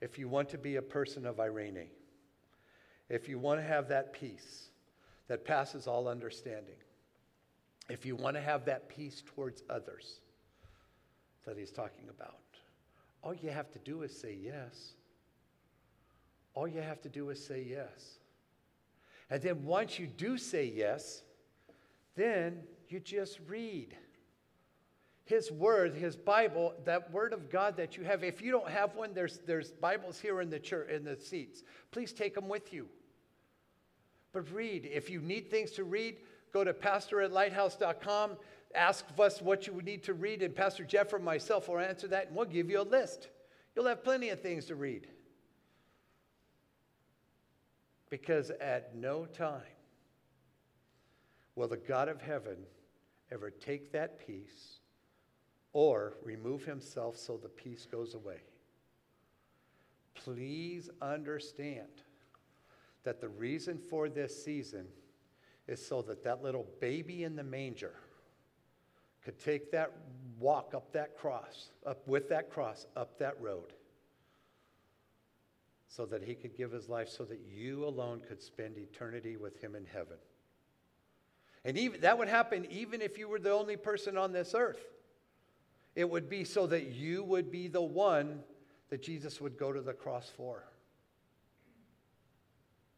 If 0.01 0.17
you 0.17 0.27
want 0.27 0.49
to 0.49 0.57
be 0.57 0.77
a 0.77 0.81
person 0.81 1.25
of 1.25 1.37
eirene, 1.37 1.87
if 3.09 3.27
you 3.27 3.39
want 3.39 3.59
to 3.59 3.65
have 3.65 3.89
that 3.89 4.13
peace 4.13 4.69
that 5.27 5.45
passes 5.45 5.87
all 5.87 6.07
understanding, 6.07 6.75
if 7.89 8.05
you 8.05 8.15
want 8.15 8.35
to 8.35 8.41
have 8.41 8.65
that 8.65 8.89
peace 8.89 9.23
towards 9.25 9.63
others 9.69 10.19
that 11.45 11.57
he's 11.57 11.71
talking 11.71 12.09
about, 12.09 12.39
all 13.21 13.33
you 13.33 13.49
have 13.49 13.71
to 13.71 13.79
do 13.79 14.03
is 14.03 14.17
say 14.17 14.37
yes. 14.39 14.93
All 16.53 16.67
you 16.67 16.81
have 16.81 17.01
to 17.01 17.09
do 17.09 17.29
is 17.29 17.43
say 17.43 17.65
yes. 17.67 18.19
And 19.29 19.41
then 19.41 19.63
once 19.63 19.97
you 19.97 20.07
do 20.07 20.37
say 20.37 20.65
yes, 20.65 21.23
then 22.15 22.63
you 22.89 22.99
just 22.99 23.39
read. 23.47 23.95
His 25.25 25.51
word, 25.51 25.95
his 25.95 26.17
Bible, 26.17 26.73
that 26.83 27.11
word 27.11 27.31
of 27.31 27.49
God 27.49 27.77
that 27.77 27.95
you 27.95 28.03
have. 28.03 28.23
If 28.23 28.41
you 28.41 28.51
don't 28.51 28.69
have 28.69 28.95
one, 28.95 29.13
there's, 29.13 29.39
there's 29.47 29.71
Bibles 29.71 30.19
here 30.19 30.41
in 30.41 30.49
the 30.49 30.59
church 30.59 30.89
in 30.89 31.05
the 31.05 31.15
seats. 31.15 31.63
Please 31.91 32.11
take 32.11 32.35
them 32.35 32.49
with 32.49 32.73
you. 32.73 32.87
But 34.33 34.51
read. 34.51 34.89
If 34.91 35.09
you 35.09 35.21
need 35.21 35.49
things 35.49 35.71
to 35.71 35.83
read, 35.83 36.17
go 36.51 36.63
to 36.63 36.73
pastor 36.73 37.21
at 37.21 37.31
lighthouse.com. 37.31 38.31
Ask 38.75 39.05
us 39.19 39.41
what 39.41 39.67
you 39.67 39.73
would 39.73 39.85
need 39.85 40.03
to 40.03 40.13
read, 40.13 40.41
and 40.41 40.55
Pastor 40.55 40.83
Jeff 40.83 41.13
or 41.13 41.19
myself 41.19 41.69
will 41.69 41.77
answer 41.77 42.07
that, 42.07 42.27
and 42.27 42.35
we'll 42.35 42.45
give 42.45 42.71
you 42.71 42.81
a 42.81 42.83
list. 42.83 43.29
You'll 43.75 43.85
have 43.85 44.03
plenty 44.03 44.29
of 44.29 44.41
things 44.41 44.65
to 44.65 44.75
read. 44.75 45.07
Because 48.09 48.49
at 48.49 48.95
no 48.95 49.25
time 49.25 49.61
will 51.55 51.67
the 51.67 51.77
God 51.77 52.09
of 52.09 52.21
heaven 52.21 52.57
ever 53.31 53.51
take 53.51 53.91
that 53.91 54.25
peace 54.25 54.79
or 55.71 56.13
remove 56.23 56.63
himself 56.63 57.17
so 57.17 57.37
the 57.37 57.49
peace 57.49 57.87
goes 57.91 58.13
away. 58.13 58.41
Please 60.15 60.89
understand 61.01 61.87
that 63.03 63.21
the 63.21 63.29
reason 63.29 63.77
for 63.77 64.09
this 64.09 64.43
season 64.43 64.85
is 65.67 65.85
so 65.85 66.01
that 66.01 66.23
that 66.23 66.43
little 66.43 66.67
baby 66.79 67.23
in 67.23 67.35
the 67.35 67.43
manger 67.43 67.93
could 69.23 69.39
take 69.39 69.71
that 69.71 69.91
walk 70.39 70.73
up 70.75 70.91
that 70.93 71.17
cross, 71.17 71.69
up 71.85 72.05
with 72.07 72.29
that 72.29 72.49
cross, 72.49 72.85
up 72.95 73.17
that 73.19 73.39
road, 73.39 73.73
so 75.87 76.05
that 76.05 76.23
he 76.23 76.35
could 76.35 76.57
give 76.57 76.71
his 76.71 76.89
life 76.89 77.07
so 77.07 77.23
that 77.23 77.39
you 77.47 77.85
alone 77.85 78.21
could 78.27 78.41
spend 78.41 78.77
eternity 78.77 79.37
with 79.37 79.61
him 79.61 79.75
in 79.75 79.85
heaven. 79.85 80.17
And 81.63 81.77
even, 81.77 82.01
that 82.01 82.17
would 82.17 82.27
happen 82.27 82.65
even 82.69 83.01
if 83.01 83.17
you 83.17 83.29
were 83.29 83.39
the 83.39 83.51
only 83.51 83.77
person 83.77 84.17
on 84.17 84.33
this 84.33 84.53
earth. 84.53 84.83
It 85.95 86.09
would 86.09 86.29
be 86.29 86.43
so 86.43 86.67
that 86.67 86.87
you 86.87 87.23
would 87.23 87.51
be 87.51 87.67
the 87.67 87.81
one 87.81 88.41
that 88.89 89.01
Jesus 89.01 89.39
would 89.39 89.57
go 89.57 89.71
to 89.71 89.81
the 89.81 89.93
cross 89.93 90.29
for. 90.35 90.63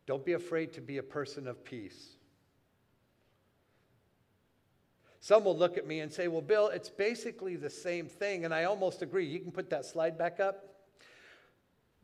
Don't 0.06 0.26
be 0.26 0.34
afraid 0.34 0.74
to 0.74 0.82
be 0.82 0.98
a 0.98 1.04
person 1.04 1.48
of 1.48 1.64
peace. 1.64 2.16
Some 5.20 5.44
will 5.44 5.58
look 5.58 5.78
at 5.78 5.88
me 5.88 6.02
and 6.02 6.14
say, 6.14 6.28
Well, 6.28 6.42
Bill, 6.42 6.68
it's 6.68 6.90
basically 6.90 7.56
the 7.56 7.70
same 7.70 8.08
thing. 8.08 8.46
And 8.46 8.54
I 8.54 8.66
almost 8.66 9.02
agree. 9.02 9.26
You 9.26 9.40
can 9.40 9.52
put 9.52 9.72
that 9.72 9.86
slide 9.86 10.18
back 10.18 10.40
up. 10.40 10.76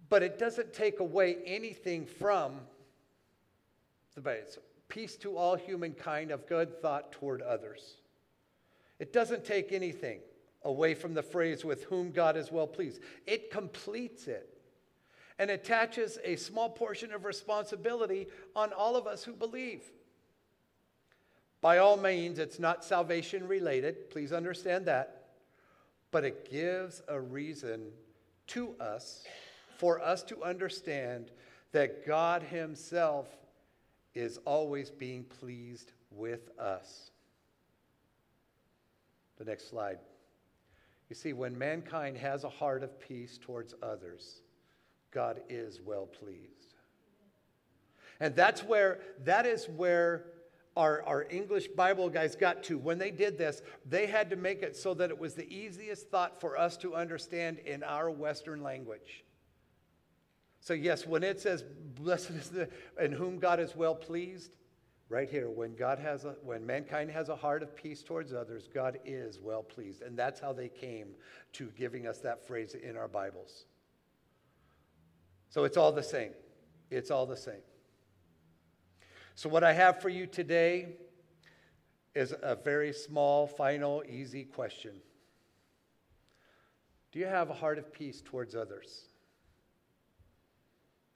But 0.10 0.24
it 0.24 0.40
doesn't 0.40 0.74
take 0.74 1.00
away 1.00 1.38
anything 1.46 2.06
from 2.06 2.60
the 4.16 4.22
base. 4.22 4.58
Peace 4.88 5.16
to 5.18 5.38
all 5.38 5.56
humankind 5.56 6.32
of 6.32 6.48
good 6.48 6.82
thought 6.82 7.12
toward 7.12 7.42
others. 7.42 7.98
It 9.00 9.14
doesn't 9.14 9.46
take 9.46 9.72
anything 9.72 10.20
away 10.64 10.96
from 10.96 11.14
the 11.14 11.24
phrase 11.24 11.64
with 11.64 11.84
whom 11.86 12.12
God 12.12 12.36
is 12.36 12.52
well 12.52 12.68
pleased. 12.68 13.02
It 13.26 13.52
completes 13.52 14.28
it 14.28 14.51
and 15.40 15.50
attaches 15.50 16.18
a 16.24 16.36
small 16.36 16.70
portion 16.70 17.14
of 17.14 17.26
responsibility 17.26 18.28
on 18.56 18.74
all 18.74 18.96
of 18.96 19.08
us 19.08 19.24
who 19.24 19.34
believe. 19.34 19.84
By 21.62 21.78
all 21.78 21.98
means, 21.98 22.40
it's 22.40 22.60
not 22.60 22.84
salvation 22.84 23.48
related, 23.48 24.10
please 24.10 24.34
understand 24.34 24.86
that, 24.88 25.30
but 26.10 26.24
it 26.24 26.50
gives 26.50 27.02
a 27.08 27.20
reason 27.20 27.92
to 28.48 28.76
us 28.80 29.24
for 29.78 30.02
us 30.02 30.24
to 30.24 30.44
understand 30.44 31.32
that 31.72 32.06
God 32.06 32.44
Himself 32.44 33.28
is 34.14 34.40
always 34.46 34.92
being 34.92 35.24
pleased 35.24 35.94
with 36.12 36.50
us. 36.60 37.12
The 39.38 39.46
next 39.46 39.70
slide. 39.70 40.00
You 41.10 41.16
see, 41.16 41.34
when 41.34 41.58
mankind 41.58 42.18
has 42.18 42.44
a 42.44 42.50
heart 42.50 42.84
of 42.84 43.00
peace 43.00 43.40
towards 43.42 43.74
others, 43.82 44.42
God 45.12 45.42
is 45.50 45.82
well 45.82 46.06
pleased. 46.06 46.76
And 48.20 48.36
that's 48.36 48.64
where, 48.64 49.00
that 49.26 49.46
is 49.46 49.68
where 49.68 50.26
our, 50.78 51.04
our 51.04 51.26
English 51.30 51.68
Bible 51.70 52.10
guys 52.10 52.36
got 52.36 52.64
to. 52.64 52.78
When 52.78 52.98
they 52.98 53.12
did 53.12 53.38
this, 53.38 53.62
they 53.86 54.08
had 54.08 54.30
to 54.30 54.36
make 54.36 54.62
it 54.62 54.76
so 54.76 54.94
that 54.94 55.10
it 55.10 55.20
was 55.20 55.34
the 55.34 55.54
easiest 55.54 56.10
thought 56.10 56.40
for 56.40 56.58
us 56.58 56.78
to 56.78 56.96
understand 56.96 57.60
in 57.60 57.84
our 57.84 58.10
Western 58.10 58.64
language. 58.64 59.26
So, 60.62 60.74
yes, 60.74 61.08
when 61.08 61.24
it 61.24 61.42
says, 61.42 61.64
blessed 61.96 62.30
is 62.30 62.50
the, 62.50 62.70
in 63.00 63.12
whom 63.12 63.40
God 63.40 63.60
is 63.60 63.76
well 63.76 63.96
pleased, 63.96 64.56
right 65.10 65.30
here, 65.30 65.50
when 65.50 65.76
God 65.76 65.98
has 65.98 66.24
a, 66.24 66.36
when 66.44 66.66
mankind 66.66 67.10
has 67.10 67.30
a 67.30 67.36
heart 67.36 67.64
of 67.64 67.76
peace 67.76 68.04
towards 68.04 68.32
others, 68.32 68.70
God 68.72 69.00
is 69.04 69.40
well 69.42 69.64
pleased. 69.64 70.04
And 70.04 70.18
that's 70.18 70.40
how 70.40 70.54
they 70.54 70.70
came 70.70 71.16
to 71.54 71.72
giving 71.76 72.06
us 72.06 72.20
that 72.20 72.46
phrase 72.46 72.76
in 72.76 72.96
our 72.96 73.08
Bibles. 73.08 73.66
So 75.52 75.66
it's 75.66 75.78
all 75.78 75.92
the 75.92 76.02
same. 76.02 76.32
It's 76.90 77.12
all 77.12 77.26
the 77.26 77.38
same. 77.38 77.62
So, 79.36 79.50
what 79.50 79.64
I 79.64 79.74
have 79.74 80.02
for 80.02 80.10
you 80.10 80.26
today 80.26 80.96
is 82.16 82.34
a 82.42 82.56
very 82.56 82.94
small, 82.94 83.48
final, 83.48 84.04
easy 84.10 84.46
question 84.46 84.94
Do 87.12 87.20
you 87.20 87.26
have 87.26 87.50
a 87.50 87.54
heart 87.54 87.78
of 87.78 87.94
peace 87.94 88.22
towards 88.24 88.56
others? 88.56 89.06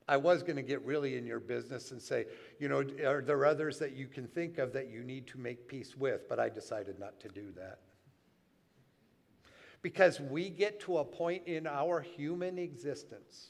I 0.08 0.18
was 0.18 0.44
going 0.44 0.58
to 0.58 0.62
get 0.62 0.86
really 0.86 1.18
in 1.18 1.26
your 1.26 1.40
business 1.40 1.92
and 1.92 2.00
say, 2.00 2.26
you 2.60 2.68
know, 2.68 2.86
are 3.08 3.22
there 3.22 3.44
others 3.44 3.80
that 3.80 3.94
you 3.94 4.06
can 4.06 4.28
think 4.28 4.60
of 4.60 4.72
that 4.74 4.88
you 4.92 5.04
need 5.04 5.26
to 5.28 5.40
make 5.40 5.68
peace 5.68 5.96
with? 5.98 6.30
But 6.30 6.40
I 6.40 6.50
decided 6.50 7.00
not 7.00 7.20
to 7.22 7.28
do 7.30 7.52
that. 7.56 7.80
Because 9.82 10.20
we 10.20 10.50
get 10.50 10.80
to 10.82 11.00
a 11.00 11.06
point 11.06 11.48
in 11.48 11.66
our 11.66 12.02
human 12.02 12.60
existence 12.60 13.50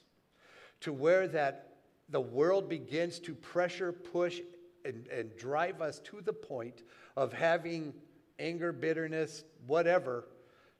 to 0.86 0.93
where 0.93 1.28
that 1.28 1.69
the 2.10 2.21
world 2.21 2.69
begins 2.69 3.17
to 3.17 3.34
pressure, 3.34 3.91
push, 3.91 4.39
and, 4.86 5.08
and 5.08 5.36
drive 5.36 5.82
us 5.82 5.98
to 5.98 6.21
the 6.21 6.32
point 6.32 6.84
of 7.17 7.34
having 7.34 7.91
anger, 8.38 8.71
bitterness, 8.71 9.45
whatever 9.65 10.28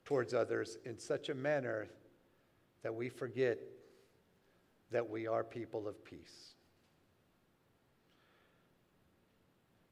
towards 0.04 0.32
others 0.32 0.78
in 0.86 1.00
such 1.00 1.30
a 1.30 1.34
manner 1.34 1.88
that 2.84 2.94
we 2.94 3.10
forget 3.10 3.58
that 4.92 5.10
we 5.10 5.26
are 5.26 5.44
people 5.44 5.88
of 5.88 6.06
peace. 6.06 6.54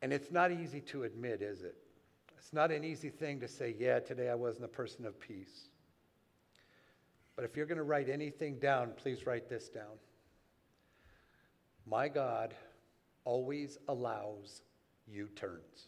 And 0.03 0.13
it's 0.13 0.29
not 0.29 0.51
easy 0.51 0.81
to 0.81 1.05
admit, 1.05 1.41
is 1.41 1.63
it? 1.63 1.75
It's 2.37 2.53
not 2.53 2.71
an 2.71 2.83
easy 2.83 3.09
thing 3.09 3.39
to 3.39 3.47
say, 3.47 3.73
yeah, 3.79 3.97
today 3.97 4.29
I 4.29 4.35
wasn't 4.35 4.65
a 4.65 4.67
person 4.67 5.07
of 5.07 5.19
peace. 5.19 5.69
But 7.35 7.45
if 7.45 7.55
you're 7.55 7.65
going 7.65 7.77
to 7.77 7.83
write 7.83 8.09
anything 8.09 8.59
down, 8.59 8.91
please 8.95 9.25
write 9.25 9.49
this 9.49 9.69
down. 9.69 9.97
My 11.85 12.07
God 12.07 12.53
always 13.25 13.77
allows 13.87 14.61
U 15.07 15.27
turns. 15.35 15.87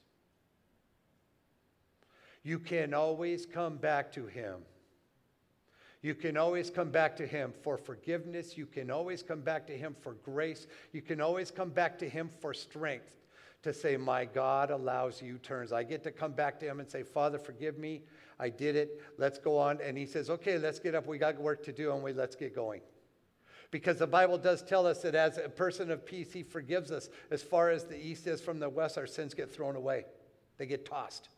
You 2.44 2.60
can 2.60 2.94
always 2.94 3.46
come 3.46 3.78
back 3.78 4.12
to 4.14 4.28
Him. 4.28 4.58
You 6.02 6.14
can 6.14 6.38
always 6.38 6.70
come 6.70 6.92
back 6.92 7.16
to 7.18 7.26
Him 7.26 7.52
for 7.64 7.78
forgiveness. 7.78 8.56
You 8.56 8.68
can 8.68 8.92
always 8.92 9.24
come 9.24 9.42
back 9.42 9.66
to 9.68 9.74
Him 9.74 9.96
for 10.02 10.14
grace. 10.14 10.68
You 10.94 11.02
can 11.02 11.20
always 11.22 11.50
come 11.50 11.70
back 11.70 11.98
to 12.00 12.10
Him 12.10 12.30
for 12.42 12.54
strength 12.54 13.16
to 13.64 13.74
say, 13.74 13.98
My 13.98 14.26
God 14.26 14.70
allows 14.70 15.22
U 15.24 15.40
turns. 15.40 15.74
I 15.74 15.82
get 15.84 16.04
to 16.04 16.12
come 16.12 16.34
back 16.34 16.60
to 16.60 16.68
Him 16.68 16.80
and 16.80 16.90
say, 16.90 17.02
Father, 17.02 17.40
forgive 17.40 17.80
me. 17.80 18.04
I 18.40 18.50
did 18.50 18.76
it. 18.76 19.02
Let's 19.18 19.40
go 19.40 19.58
on. 19.58 19.80
And 19.82 19.98
He 19.98 20.06
says, 20.06 20.30
Okay, 20.30 20.58
let's 20.58 20.80
get 20.80 20.96
up. 20.96 21.08
We 21.08 21.18
got 21.18 21.40
work 21.40 21.64
to 21.66 21.72
do, 21.72 21.92
and 21.94 22.04
we 22.04 22.14
let's 22.14 22.36
get 22.36 22.56
going. 22.56 22.82
Because 23.72 23.98
the 23.98 24.08
Bible 24.08 24.38
does 24.38 24.62
tell 24.62 24.86
us 24.86 25.02
that 25.02 25.16
as 25.16 25.38
a 25.38 25.50
person 25.50 25.92
of 25.92 26.06
peace, 26.06 26.32
He 26.32 26.44
forgives 26.44 26.92
us. 26.92 27.10
As 27.32 27.42
far 27.42 27.70
as 27.70 27.86
the 27.86 27.98
east 27.98 28.28
is 28.28 28.42
from 28.42 28.60
the 28.60 28.70
west, 28.70 28.98
our 28.98 29.08
sins 29.08 29.34
get 29.34 29.52
thrown 29.52 29.76
away, 29.76 30.06
they 30.58 30.66
get 30.66 30.86
tossed. 30.86 31.30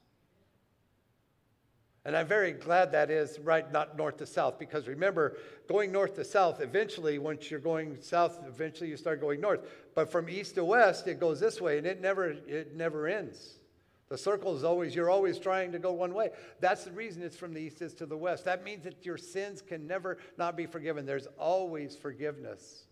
And 2.08 2.16
I'm 2.16 2.26
very 2.26 2.54
glad 2.54 2.94
that 2.94 3.12
is 3.12 3.38
right, 3.40 3.70
not 3.70 3.98
north 3.98 4.16
to 4.20 4.26
south, 4.26 4.58
because 4.58 4.88
remember, 4.88 5.36
going 5.68 5.92
north 5.92 6.16
to 6.16 6.24
south, 6.24 6.62
eventually, 6.62 7.20
once 7.20 7.52
you're 7.52 7.60
going 7.60 8.02
south, 8.02 8.40
eventually 8.48 8.90
you 8.90 8.96
start 8.96 9.20
going 9.20 9.42
north. 9.42 9.68
But 9.94 10.10
from 10.10 10.30
east 10.30 10.56
to 10.56 10.64
west, 10.64 11.10
it 11.10 11.20
goes 11.20 11.42
this 11.42 11.60
way, 11.60 11.78
and 11.78 11.86
it 11.86 12.00
never, 12.00 12.30
it 12.48 12.78
never 12.78 13.08
ends. 13.08 13.60
The 14.10 14.18
circle 14.18 14.56
is 14.56 14.64
always, 14.64 14.96
you're 14.96 15.10
always 15.10 15.38
trying 15.38 15.74
to 15.74 15.80
go 15.80 15.92
one 15.92 16.14
way. 16.14 16.30
That's 16.62 16.86
the 16.86 16.92
reason 16.92 17.22
it's 17.24 17.36
from 17.36 17.54
the 17.54 17.60
east 17.60 17.82
is 17.82 17.94
to 17.96 18.06
the 18.06 18.16
west. 18.16 18.46
That 18.46 18.64
means 18.64 18.86
that 18.86 19.06
your 19.06 19.18
sins 19.18 19.62
can 19.62 19.86
never 19.86 20.18
not 20.38 20.56
be 20.56 20.66
forgiven. 20.66 21.06
There's 21.06 21.28
always 21.38 21.96
forgiveness 21.96 22.86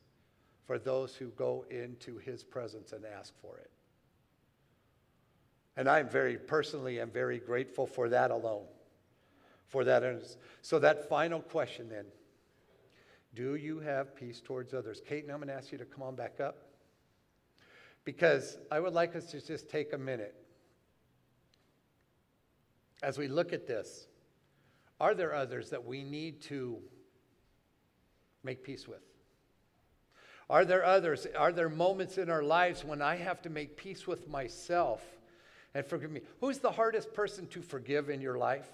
for 0.66 0.78
those 0.78 1.16
who 1.16 1.28
go 1.28 1.66
into 1.70 2.18
his 2.18 2.44
presence 2.44 2.92
and 2.92 3.06
ask 3.06 3.34
for 3.42 3.58
it. 3.58 3.72
And 5.78 5.88
I'm 5.90 6.10
very 6.10 6.38
personally 6.38 7.00
am 7.00 7.12
very 7.12 7.40
grateful 7.40 7.88
for 7.88 8.10
that 8.10 8.32
alone. 8.32 8.66
For 9.68 9.86
that. 9.86 10.04
So 10.62 10.80
that 10.80 11.08
final 11.08 11.40
question 11.40 11.88
then. 11.90 12.06
Do 13.34 13.56
you 13.56 13.80
have 13.80 14.16
peace 14.16 14.42
towards 14.42 14.74
others? 14.74 15.02
Kate, 15.06 15.28
now 15.28 15.34
I'm 15.34 15.40
going 15.40 15.50
to 15.50 15.56
ask 15.56 15.72
you 15.72 15.78
to 15.78 15.86
come 15.86 16.04
on 16.04 16.16
back 16.16 16.40
up. 16.40 16.58
Because 18.04 18.58
I 18.70 18.80
would 18.80 18.94
like 18.94 19.16
us 19.16 19.32
to 19.32 19.46
just 19.46 19.70
take 19.70 19.94
a 19.94 19.98
minute 19.98 20.45
as 23.06 23.20
we 23.20 23.28
look 23.28 23.54
at 23.54 23.68
this. 23.68 24.08
Are 25.00 25.14
there 25.14 25.36
others 25.36 25.70
that 25.70 25.86
we 25.86 26.04
need 26.04 26.42
to 26.44 26.80
make 28.44 28.64
peace 28.64 28.88
with? 28.88 29.04
Are 30.50 30.66
there 30.66 30.84
others? 30.84 31.28
Are 31.38 31.52
there 31.52 31.70
moments 31.70 32.18
in 32.18 32.32
our 32.32 32.42
lives 32.42 32.84
when 32.84 33.04
I 33.04 33.16
have 33.16 33.44
to 33.44 33.50
make 33.52 33.78
peace 33.78 34.08
with 34.08 34.28
myself 34.28 35.04
and 35.76 35.86
forgive 35.86 36.10
me? 36.10 36.22
Who's 36.42 36.58
the 36.58 36.72
hardest 36.72 37.14
person 37.14 37.46
to 37.50 37.62
forgive 37.62 38.10
in 38.10 38.22
your 38.22 38.40
life? 38.40 38.70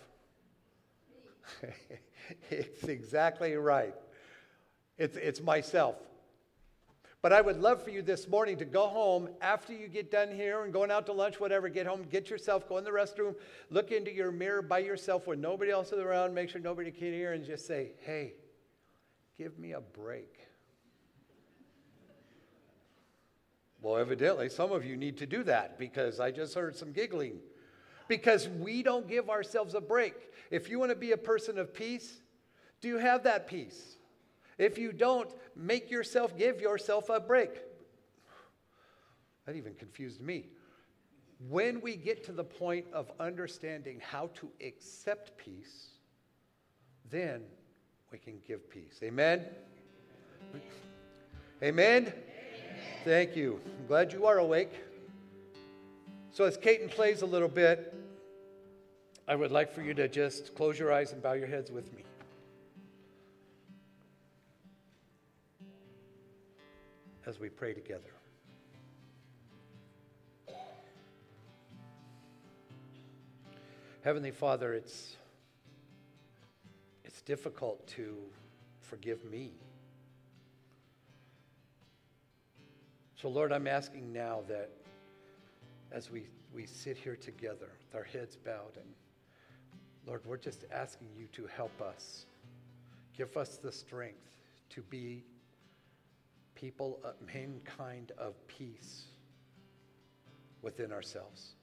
it's 2.49 2.85
exactly 2.85 3.53
right. 3.55 3.95
It's, 4.97 5.17
it's 5.17 5.41
myself. 5.41 5.97
But 7.21 7.33
I 7.33 7.41
would 7.41 7.61
love 7.61 7.83
for 7.83 7.91
you 7.91 8.01
this 8.01 8.27
morning 8.27 8.57
to 8.57 8.65
go 8.65 8.87
home 8.87 9.29
after 9.41 9.73
you 9.73 9.87
get 9.87 10.09
done 10.09 10.31
here 10.31 10.63
and 10.63 10.73
going 10.73 10.89
out 10.89 11.05
to 11.05 11.13
lunch, 11.13 11.39
whatever, 11.39 11.69
get 11.69 11.85
home, 11.85 12.03
get 12.09 12.31
yourself, 12.31 12.67
go 12.67 12.79
in 12.79 12.83
the 12.83 12.89
restroom, 12.89 13.35
look 13.69 13.91
into 13.91 14.11
your 14.11 14.31
mirror 14.31 14.63
by 14.63 14.79
yourself 14.79 15.27
when 15.27 15.39
nobody 15.39 15.69
else 15.69 15.91
is 15.91 15.99
around, 15.99 16.33
make 16.33 16.49
sure 16.49 16.59
nobody 16.59 16.89
can 16.89 17.13
hear, 17.13 17.33
and 17.33 17.45
just 17.45 17.67
say, 17.67 17.91
hey, 17.99 18.33
give 19.37 19.59
me 19.59 19.73
a 19.73 19.81
break. 19.81 20.39
Well, 23.83 23.97
evidently, 23.97 24.49
some 24.49 24.71
of 24.71 24.83
you 24.83 24.97
need 24.97 25.17
to 25.17 25.27
do 25.27 25.43
that 25.43 25.77
because 25.77 26.19
I 26.19 26.31
just 26.31 26.55
heard 26.55 26.75
some 26.75 26.91
giggling. 26.91 27.39
Because 28.07 28.49
we 28.49 28.81
don't 28.81 29.07
give 29.07 29.29
ourselves 29.29 29.75
a 29.75 29.81
break. 29.81 30.15
If 30.49 30.69
you 30.69 30.79
want 30.79 30.89
to 30.91 30.95
be 30.95 31.11
a 31.11 31.17
person 31.17 31.59
of 31.59 31.73
peace, 31.73 32.19
do 32.81 32.87
you 32.87 32.97
have 32.97 33.23
that 33.23 33.47
peace? 33.47 33.97
If 34.61 34.77
you 34.77 34.91
don't, 34.91 35.27
make 35.55 35.89
yourself, 35.89 36.37
give 36.37 36.61
yourself 36.61 37.09
a 37.09 37.19
break. 37.19 37.49
That 39.47 39.55
even 39.55 39.73
confused 39.73 40.21
me. 40.21 40.49
When 41.49 41.81
we 41.81 41.95
get 41.95 42.23
to 42.25 42.31
the 42.31 42.43
point 42.43 42.85
of 42.93 43.11
understanding 43.19 43.99
how 43.99 44.29
to 44.35 44.51
accept 44.63 45.35
peace, 45.35 45.87
then 47.09 47.41
we 48.11 48.19
can 48.19 48.35
give 48.47 48.69
peace. 48.69 48.99
Amen? 49.01 49.47
Amen? 51.63 52.03
Amen? 52.03 52.13
Thank 53.03 53.35
you. 53.35 53.59
I'm 53.65 53.87
glad 53.87 54.13
you 54.13 54.27
are 54.27 54.37
awake. 54.37 54.73
So, 56.33 56.43
as 56.43 56.55
Caton 56.55 56.87
plays 56.87 57.23
a 57.23 57.25
little 57.25 57.49
bit, 57.49 57.95
I 59.27 59.35
would 59.35 59.51
like 59.51 59.73
for 59.73 59.81
you 59.81 59.95
to 59.95 60.07
just 60.07 60.53
close 60.53 60.77
your 60.77 60.93
eyes 60.93 61.13
and 61.13 61.21
bow 61.21 61.33
your 61.33 61.47
heads 61.47 61.71
with 61.71 61.91
me. 61.95 62.03
As 67.31 67.39
we 67.39 67.47
pray 67.47 67.73
together. 67.73 68.11
Heavenly 74.03 74.31
Father, 74.31 74.73
it's, 74.73 75.15
it's 77.05 77.21
difficult 77.21 77.87
to 77.87 78.17
forgive 78.81 79.23
me. 79.23 79.53
So, 83.15 83.29
Lord, 83.29 83.53
I'm 83.53 83.67
asking 83.67 84.11
now 84.11 84.41
that 84.49 84.69
as 85.93 86.11
we, 86.11 86.25
we 86.53 86.65
sit 86.65 86.97
here 86.97 87.15
together 87.15 87.69
with 87.85 87.95
our 87.95 88.03
heads 88.03 88.35
bowed, 88.35 88.75
and 88.75 88.93
Lord, 90.05 90.19
we're 90.25 90.35
just 90.35 90.65
asking 90.69 91.07
you 91.17 91.27
to 91.31 91.47
help 91.47 91.81
us. 91.81 92.25
Give 93.15 93.37
us 93.37 93.55
the 93.55 93.71
strength 93.71 94.35
to 94.71 94.81
be 94.81 95.23
people, 96.55 96.99
of 97.03 97.15
mankind 97.33 98.11
of 98.17 98.35
peace 98.47 99.03
within 100.61 100.91
ourselves. 100.91 101.55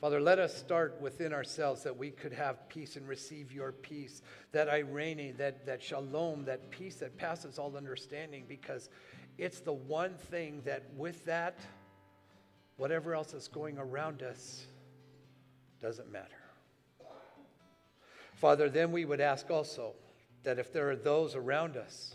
Father, 0.00 0.18
let 0.18 0.38
us 0.38 0.56
start 0.56 0.98
within 1.02 1.34
ourselves 1.34 1.82
that 1.82 1.94
we 1.94 2.10
could 2.10 2.32
have 2.32 2.66
peace 2.70 2.96
and 2.96 3.06
receive 3.06 3.52
your 3.52 3.70
peace, 3.70 4.22
that 4.52 4.66
eirene, 4.66 5.36
that, 5.36 5.66
that 5.66 5.82
shalom, 5.82 6.46
that 6.46 6.70
peace 6.70 6.94
that 6.96 7.18
passes 7.18 7.58
all 7.58 7.76
understanding, 7.76 8.44
because 8.48 8.88
it's 9.36 9.60
the 9.60 9.74
one 9.74 10.14
thing 10.14 10.62
that 10.64 10.84
with 10.96 11.22
that, 11.26 11.58
whatever 12.78 13.14
else 13.14 13.34
is 13.34 13.46
going 13.46 13.76
around 13.76 14.22
us 14.22 14.64
doesn't 15.82 16.10
matter. 16.10 16.28
Father, 18.36 18.70
then 18.70 18.92
we 18.92 19.04
would 19.04 19.20
ask 19.20 19.50
also 19.50 19.92
that 20.44 20.58
if 20.58 20.72
there 20.72 20.88
are 20.88 20.96
those 20.96 21.34
around 21.34 21.76
us 21.76 22.14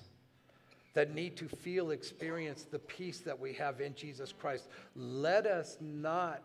that 0.95 1.13
need 1.13 1.35
to 1.35 1.47
feel, 1.47 1.91
experience 1.91 2.63
the 2.63 2.79
peace 2.79 3.19
that 3.19 3.39
we 3.39 3.53
have 3.53 3.81
in 3.81 3.93
Jesus 3.93 4.33
Christ. 4.33 4.67
Let 4.95 5.45
us 5.45 5.77
not 5.79 6.41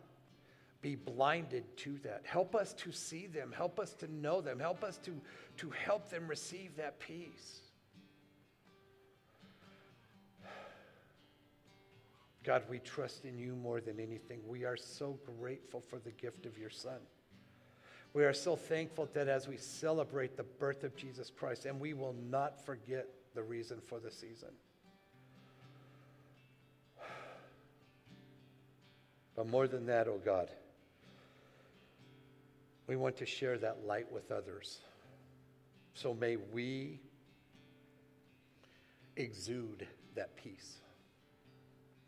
be 0.82 0.96
blinded 0.96 1.64
to 1.78 1.98
that. 2.02 2.22
Help 2.24 2.54
us 2.54 2.74
to 2.74 2.90
see 2.90 3.26
them. 3.26 3.54
Help 3.56 3.78
us 3.78 3.94
to 3.94 4.12
know 4.12 4.40
them. 4.40 4.58
Help 4.58 4.82
us 4.82 4.98
to, 4.98 5.12
to 5.58 5.70
help 5.70 6.10
them 6.10 6.26
receive 6.26 6.76
that 6.76 6.98
peace. 6.98 7.60
God, 12.42 12.64
we 12.68 12.78
trust 12.80 13.24
in 13.24 13.38
you 13.38 13.54
more 13.54 13.80
than 13.80 14.00
anything. 14.00 14.40
We 14.48 14.64
are 14.64 14.76
so 14.76 15.18
grateful 15.38 15.82
for 15.88 15.98
the 16.00 16.10
gift 16.10 16.44
of 16.44 16.58
your 16.58 16.70
Son. 16.70 16.98
We 18.14 18.24
are 18.24 18.32
so 18.32 18.56
thankful 18.56 19.08
that 19.12 19.28
as 19.28 19.46
we 19.46 19.58
celebrate 19.58 20.36
the 20.36 20.42
birth 20.42 20.82
of 20.82 20.96
Jesus 20.96 21.30
Christ, 21.30 21.66
and 21.66 21.78
we 21.78 21.92
will 21.92 22.16
not 22.28 22.64
forget 22.64 23.06
the 23.35 23.43
reason 23.43 23.79
for 23.81 23.99
the 24.01 24.11
season. 24.11 24.51
But 29.37 29.47
more 29.49 29.69
than 29.69 29.87
that, 29.87 30.07
oh 30.09 30.21
God, 30.23 30.51
we 32.87 32.97
want 32.97 33.16
to 33.19 33.27
share 33.27 33.57
that 33.59 33.87
light 33.87 34.11
with 34.12 34.33
others. 34.33 34.81
So 35.95 36.12
may 36.12 36.37
we 36.37 37.01
exude 39.16 39.87
that 40.14 40.37
peace. 40.37 40.79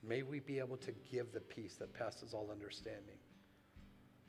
May 0.03 0.23
we 0.23 0.41
be 0.41 0.59
able 0.59 0.77
to 0.79 0.93
give 1.11 1.33
the 1.33 1.41
peace 1.41 1.77
that 1.77 1.95
passes 1.95 2.35
all 2.35 2.49
understanding 2.51 3.19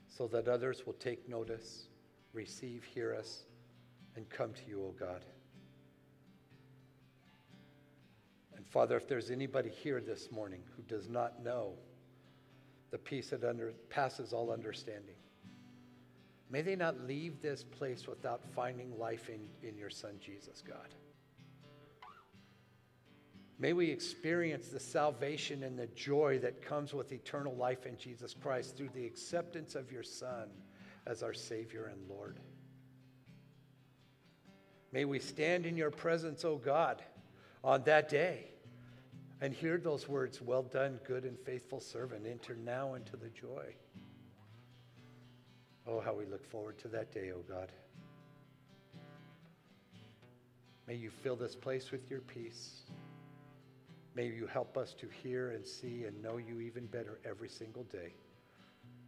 so 0.08 0.28
that 0.28 0.48
others 0.48 0.86
will 0.86 0.94
take 0.94 1.28
notice, 1.28 1.88
receive, 2.34 2.84
hear 2.84 3.16
us, 3.16 3.46
and 4.16 4.30
come 4.30 4.54
to 4.54 4.62
you, 4.68 4.82
O 4.82 4.88
oh 4.90 4.96
God. 5.00 5.26
And 8.63 8.71
Father, 8.71 8.95
if 8.95 9.10
there's 9.10 9.30
anybody 9.30 9.69
here 9.69 9.99
this 9.99 10.32
morning 10.32 10.62
who 10.78 10.84
does 10.84 11.10
not 11.10 11.43
know 11.43 11.73
the 12.91 12.97
peace 12.97 13.32
that 13.32 13.43
under, 13.43 13.73
passes 13.89 14.32
all 14.32 14.52
understanding, 14.52 15.15
may 16.49 16.62
they 16.62 16.78
not 16.78 17.02
leave 17.02 17.41
this 17.41 17.62
place 17.62 18.08
without 18.08 18.41
finding 18.56 18.97
life 18.97 19.28
in, 19.28 19.41
in 19.67 19.78
your 19.78 19.89
Son, 19.89 20.13
Jesus, 20.17 20.63
God. 20.65 20.95
May 23.60 23.73
we 23.73 23.89
experience 23.89 24.69
the 24.69 24.80
salvation 24.80 25.63
and 25.63 25.78
the 25.78 25.88
joy 25.88 26.39
that 26.39 26.62
comes 26.62 26.93
with 26.93 27.12
eternal 27.12 27.54
life 27.58 27.86
in 27.86 27.97
Jesus 27.97 28.34
Christ 28.34 28.78
through 28.78 28.91
the 28.93 29.06
acceptance 29.06 29.76
of 29.76 29.91
your 29.91 30.04
Son 30.04 30.47
as 31.06 31.21
our 31.21 31.34
Savior 31.34 31.91
and 31.91 32.10
Lord. 32.10 32.39
May 34.93 35.04
we 35.04 35.19
stand 35.19 35.65
in 35.65 35.76
your 35.76 35.91
presence, 35.91 36.45
O 36.45 36.56
God, 36.56 37.02
on 37.62 37.84
that 37.84 38.08
day 38.08 38.52
and 39.44 39.54
hear 39.54 39.78
those 39.78 40.08
words, 40.08 40.42
Well 40.42 40.64
done, 40.64 41.02
good 41.06 41.26
and 41.26 41.38
faithful 41.38 41.82
servant. 41.82 42.26
Enter 42.26 42.56
now 42.56 42.94
into 42.94 43.18
the 43.18 43.28
joy. 43.28 43.76
Oh, 45.86 46.00
how 46.00 46.14
we 46.14 46.26
look 46.26 46.46
forward 46.46 46.80
to 46.80 46.88
that 46.88 47.14
day, 47.14 47.32
oh 47.36 47.44
God. 47.48 47.70
May 50.88 50.96
you 50.96 51.10
fill 51.10 51.36
this 51.36 51.56
place 51.56 51.92
with 51.92 52.10
your 52.10 52.22
peace. 52.22 52.84
May 54.16 54.28
you 54.28 54.48
help 54.48 54.78
us 54.78 54.94
to 54.94 55.08
hear 55.22 55.52
and 55.52 55.66
see 55.66 56.06
and 56.06 56.22
know 56.22 56.38
you 56.38 56.62
even 56.62 56.86
better 56.86 57.20
every 57.26 57.50
single 57.50 57.84
day. 57.84 58.14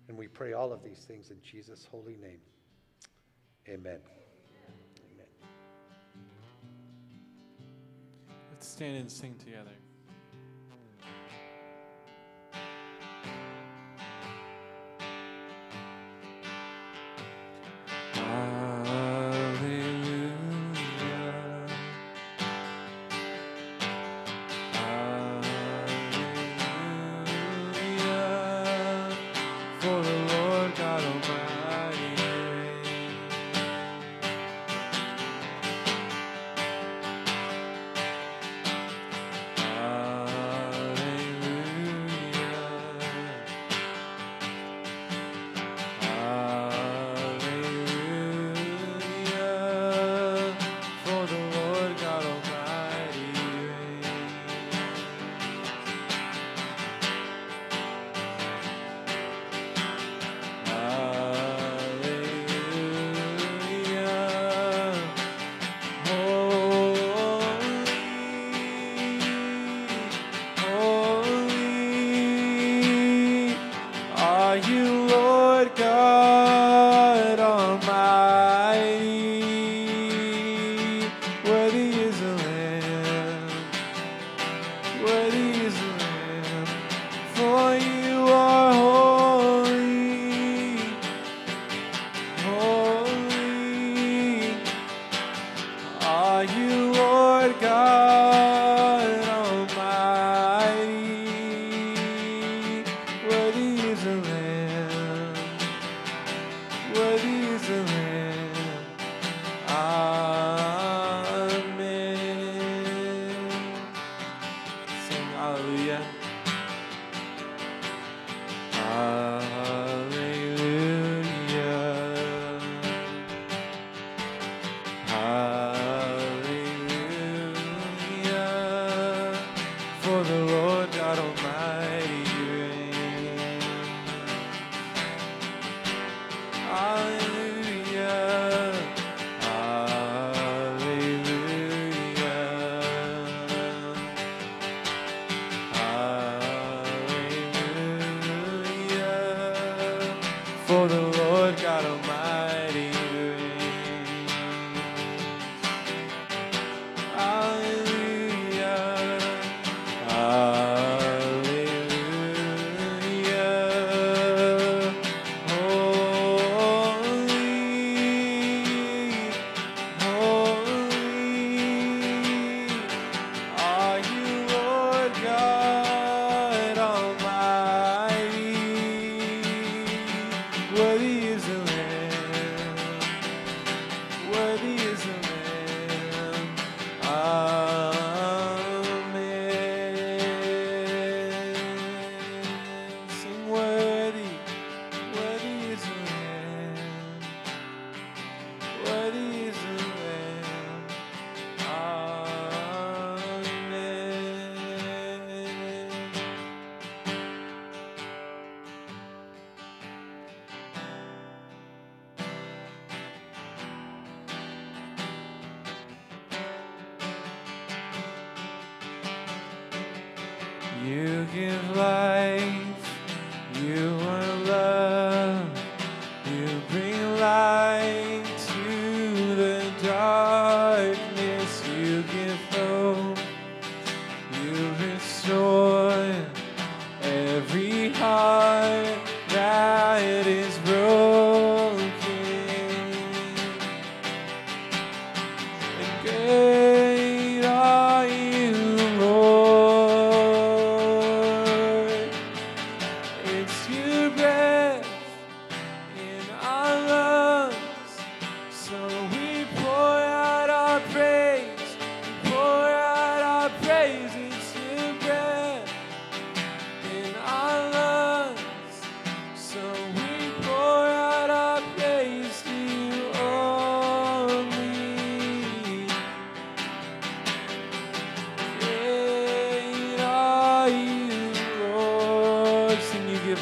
And 0.09 0.17
we 0.17 0.27
pray 0.27 0.51
all 0.51 0.73
of 0.73 0.83
these 0.83 0.99
things 0.99 1.31
in 1.31 1.37
Jesus' 1.41 1.87
holy 1.89 2.17
name. 2.17 2.41
Amen. 3.69 3.99
Amen. 5.13 5.27
Let's 8.51 8.67
stand 8.67 8.97
and 8.97 9.09
sing 9.09 9.35
together. 9.39 9.71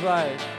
Sing, 0.04 0.53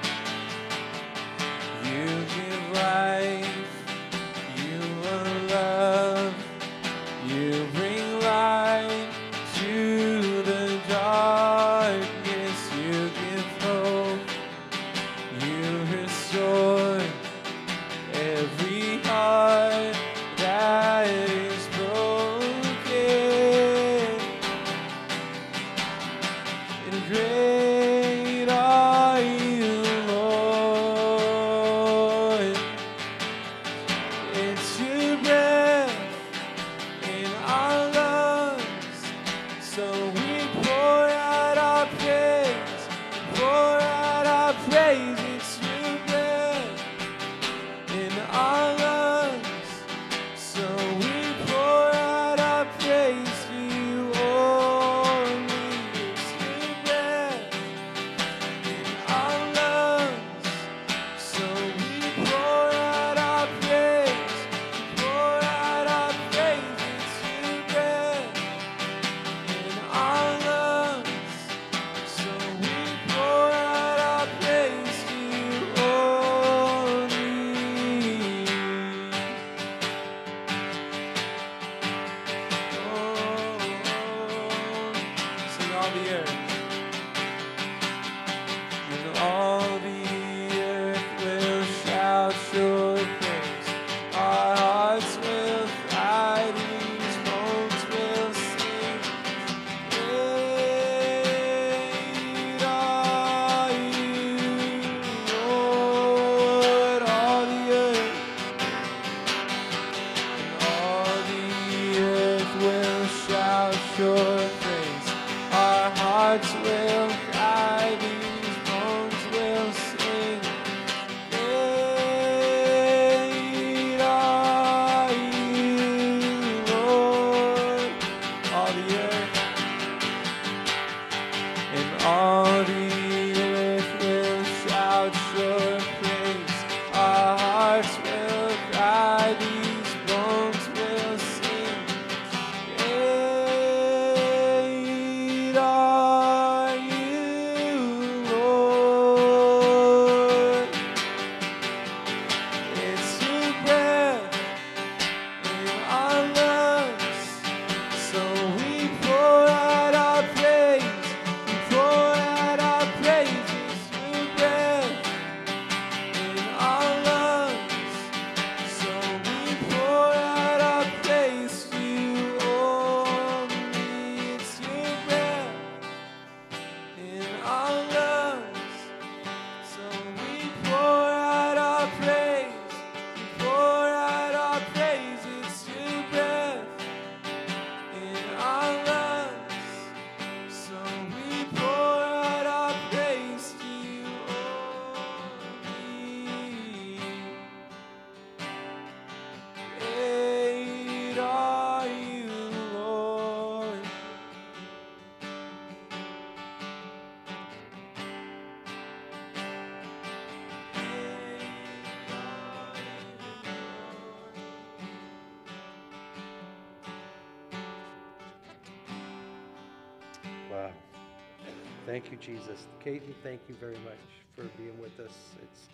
Thank 222.05 222.22
you, 222.26 222.34
Jesus. 222.34 222.66
Katie, 222.80 223.14
thank 223.22 223.40
you 223.48 223.55
very 223.55 223.78
much 223.78 223.96
for 224.36 224.42
being 224.59 224.78
with 224.78 225.00
us. 225.00 225.14
It's, 225.42 225.68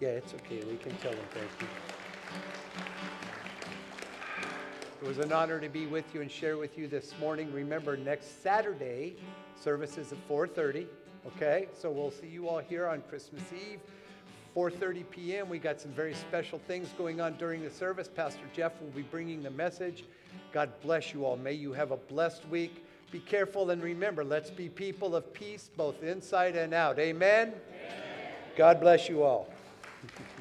yeah, 0.00 0.08
it's 0.08 0.32
okay. 0.32 0.64
We 0.64 0.78
can 0.78 0.96
tell 0.96 1.10
them 1.10 1.20
thank 1.30 1.50
you. 1.60 1.66
It 5.02 5.06
was 5.06 5.18
an 5.18 5.30
honor 5.30 5.60
to 5.60 5.68
be 5.68 5.84
with 5.84 6.06
you 6.14 6.22
and 6.22 6.30
share 6.30 6.56
with 6.56 6.78
you 6.78 6.88
this 6.88 7.12
morning. 7.20 7.52
Remember, 7.52 7.98
next 7.98 8.42
Saturday, 8.42 9.16
service 9.60 9.98
is 9.98 10.12
at 10.12 10.26
4.30, 10.26 10.86
okay? 11.26 11.68
So 11.78 11.90
we'll 11.90 12.10
see 12.10 12.28
you 12.28 12.48
all 12.48 12.60
here 12.60 12.86
on 12.86 13.02
Christmas 13.02 13.42
Eve. 13.52 13.80
4:30 14.56 15.10
p.m. 15.10 15.48
We 15.50 15.58
got 15.58 15.80
some 15.80 15.90
very 15.90 16.14
special 16.14 16.60
things 16.66 16.88
going 16.96 17.20
on 17.20 17.36
during 17.36 17.62
the 17.62 17.70
service. 17.70 18.08
Pastor 18.08 18.44
Jeff 18.54 18.80
will 18.80 18.88
be 18.90 19.02
bringing 19.02 19.42
the 19.42 19.50
message. 19.50 20.04
God 20.52 20.70
bless 20.80 21.12
you 21.12 21.26
all. 21.26 21.36
May 21.36 21.52
you 21.52 21.72
have 21.72 21.90
a 21.90 21.96
blessed 21.96 22.48
week. 22.48 22.84
Be 23.14 23.20
careful 23.20 23.70
and 23.70 23.80
remember, 23.80 24.24
let's 24.24 24.50
be 24.50 24.68
people 24.68 25.14
of 25.14 25.32
peace 25.32 25.70
both 25.76 26.02
inside 26.02 26.56
and 26.56 26.74
out. 26.74 26.98
Amen. 26.98 27.52
Amen. 27.52 27.54
God 28.56 28.80
bless 28.80 29.08
you 29.08 29.22
all. 29.22 29.48